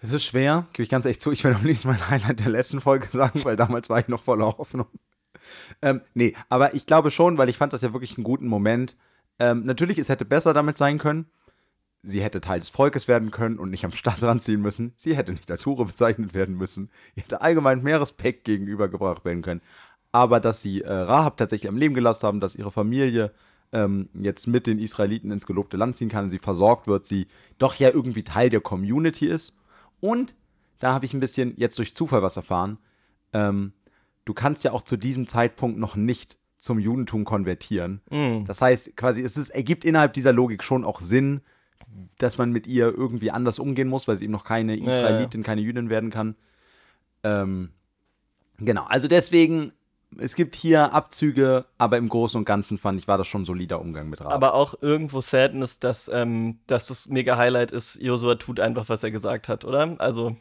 [0.00, 1.30] Das ist schwer, gebe ich ganz ehrlich zu.
[1.30, 4.22] Ich will am liebsten mein Highlight der letzten Folge sagen, weil damals war ich noch
[4.22, 4.86] voller Hoffnung.
[5.82, 8.96] Ähm, nee, aber ich glaube schon, weil ich fand das ja wirklich einen guten Moment.
[9.38, 11.26] Ähm, natürlich, es hätte besser damit sein können.
[12.02, 14.92] Sie hätte Teil des Volkes werden können und nicht am Stadtrand ziehen müssen.
[14.96, 16.90] Sie hätte nicht als Hure bezeichnet werden müssen.
[17.14, 19.60] Ihr hätte allgemein mehr Respekt gegenübergebracht werden können.
[20.10, 23.32] aber dass sie äh, Rahab tatsächlich am Leben gelassen haben, dass ihre Familie
[23.72, 27.26] ähm, jetzt mit den Israeliten ins gelobte Land ziehen kann, sie versorgt wird, sie
[27.58, 29.54] doch ja irgendwie Teil der Community ist.
[30.00, 30.34] Und
[30.78, 32.78] da habe ich ein bisschen jetzt durch Zufall was erfahren.
[33.32, 33.72] Ähm,
[34.24, 38.02] du kannst ja auch zu diesem Zeitpunkt noch nicht zum Judentum konvertieren.
[38.10, 38.44] Mhm.
[38.44, 41.40] Das heißt, quasi, es ist, ergibt innerhalb dieser Logik schon auch Sinn,
[42.18, 44.90] dass man mit ihr irgendwie anders umgehen muss, weil sie eben noch keine ja, ja.
[44.90, 46.36] Israelitin, keine Jüdin werden kann.
[47.24, 47.70] Ähm,
[48.58, 49.72] genau, also deswegen,
[50.18, 53.46] es gibt hier Abzüge, aber im Großen und Ganzen fand ich, war das schon ein
[53.46, 54.32] solider Umgang mit Rahab.
[54.32, 59.02] Aber auch irgendwo Sadness, dass, ähm, dass das mega Highlight ist, Josua tut einfach, was
[59.02, 59.96] er gesagt hat, oder?
[59.98, 60.36] Also,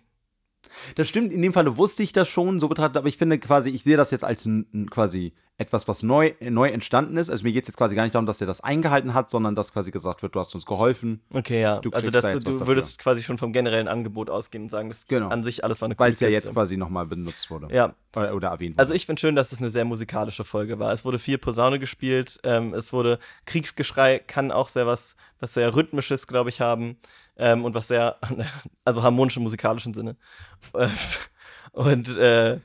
[0.95, 3.69] Das stimmt, in dem Falle wusste ich das schon so betrachtet, aber ich finde quasi,
[3.69, 4.47] ich sehe das jetzt als
[4.89, 7.29] quasi etwas, was neu, neu entstanden ist.
[7.29, 9.55] Also mir geht es jetzt quasi gar nicht darum, dass er das eingehalten hat, sondern
[9.55, 11.79] dass quasi gesagt wird, du hast uns geholfen, okay, ja.
[11.79, 15.05] Du also, dass da du, würdest quasi schon vom generellen Angebot ausgehen und sagen, das
[15.07, 15.29] Genau.
[15.29, 17.73] an sich alles war eine weil es ja jetzt quasi nochmal benutzt wurde.
[17.73, 18.81] Ja, Oder, oder erwähnt wurde.
[18.81, 20.91] Also ich finde schön, dass es eine sehr musikalische Folge war.
[20.93, 25.75] Es wurde viel Posaune gespielt, ähm, es wurde Kriegsgeschrei, kann auch sehr was, was sehr
[25.75, 26.97] rhythmisches, glaube ich, haben
[27.37, 28.17] ähm, und was sehr,
[28.85, 30.15] also harmonisch im musikalischen Sinne.
[31.73, 32.59] Und äh,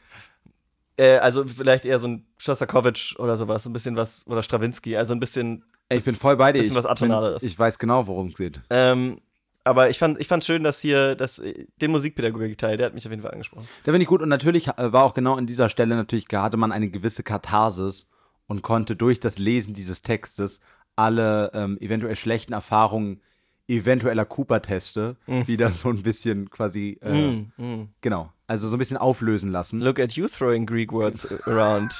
[0.96, 5.14] äh, also vielleicht eher so ein Shostakovich oder sowas, ein bisschen was, oder Stravinsky, also
[5.14, 6.58] ein bisschen, ich bin voll bei dir.
[6.58, 7.40] bisschen Ich, was Atonales.
[7.40, 8.60] bin, ich weiß genau, worum es geht.
[8.70, 9.20] ähm,
[9.62, 13.04] aber ich fand, ich fand schön, dass hier, dass äh, den Musikpädagogik-Teil, der hat mich
[13.04, 13.66] auf jeden Fall angesprochen.
[13.84, 16.56] Da finde ich gut und natürlich äh, war auch genau an dieser Stelle natürlich hatte
[16.56, 18.06] man eine gewisse Katharsis
[18.46, 20.60] und konnte durch das Lesen dieses Textes
[20.94, 23.20] alle ähm, eventuell schlechten Erfahrungen
[23.68, 27.88] eventueller Cooper-Teste wieder so ein bisschen quasi äh, Mm, mm.
[28.00, 29.80] genau, also so ein bisschen auflösen lassen.
[29.80, 31.92] Look at you throwing Greek words around.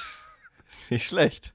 [0.89, 1.53] Nicht schlecht.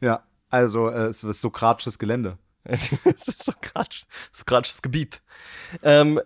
[0.00, 2.38] Ja, also äh, es ist sokratisches Gelände.
[2.68, 2.90] Es
[3.26, 5.22] ist sokratisch, sokratisches Gebiet.
[5.82, 6.20] Ähm,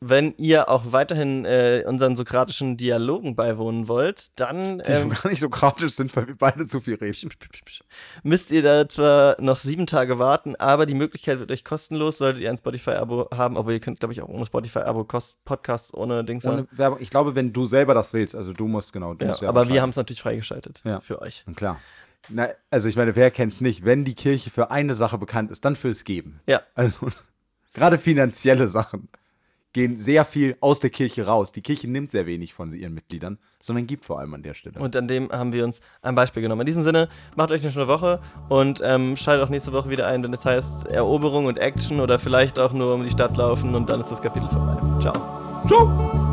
[0.00, 5.28] wenn ihr auch weiterhin äh, unseren sokratischen Dialogen beiwohnen wollt, dann Die so ähm, gar
[5.28, 7.30] nicht sokratisch sind, weil wir beide zu viel reden.
[8.22, 12.42] müsst ihr da zwar noch sieben Tage warten, aber die Möglichkeit wird euch kostenlos, solltet
[12.42, 15.04] ihr ein Spotify-Abo haben, aber ihr könnt, glaube ich, auch ohne Spotify-Abo
[15.44, 16.68] Podcasts ohne Dings Ohne haben.
[16.70, 16.98] Werbung.
[17.00, 19.68] Ich glaube, wenn du selber das willst, also du musst genau, du Ja, musst aber
[19.68, 21.00] wir haben es natürlich freigeschaltet Ja.
[21.00, 21.42] für euch.
[21.46, 21.80] Na Klar.
[22.28, 23.84] Na, also ich meine, wer kennt's nicht?
[23.84, 26.40] Wenn die Kirche für eine Sache bekannt ist, dann fürs Geben.
[26.46, 26.62] Ja.
[26.74, 27.08] Also
[27.74, 29.08] gerade finanzielle Sachen
[29.72, 31.52] gehen sehr viel aus der Kirche raus.
[31.52, 34.80] Die Kirche nimmt sehr wenig von ihren Mitgliedern, sondern gibt vor allem an der Stelle.
[34.80, 36.62] Und an dem haben wir uns ein Beispiel genommen.
[36.62, 40.06] In diesem Sinne, macht euch eine schöne Woche und ähm, schaltet auch nächste Woche wieder
[40.06, 43.74] ein, wenn es heißt Eroberung und Action oder vielleicht auch nur um die Stadt laufen
[43.74, 44.76] und dann ist das Kapitel vorbei.
[45.00, 45.12] Ciao.
[45.66, 46.27] Ciao!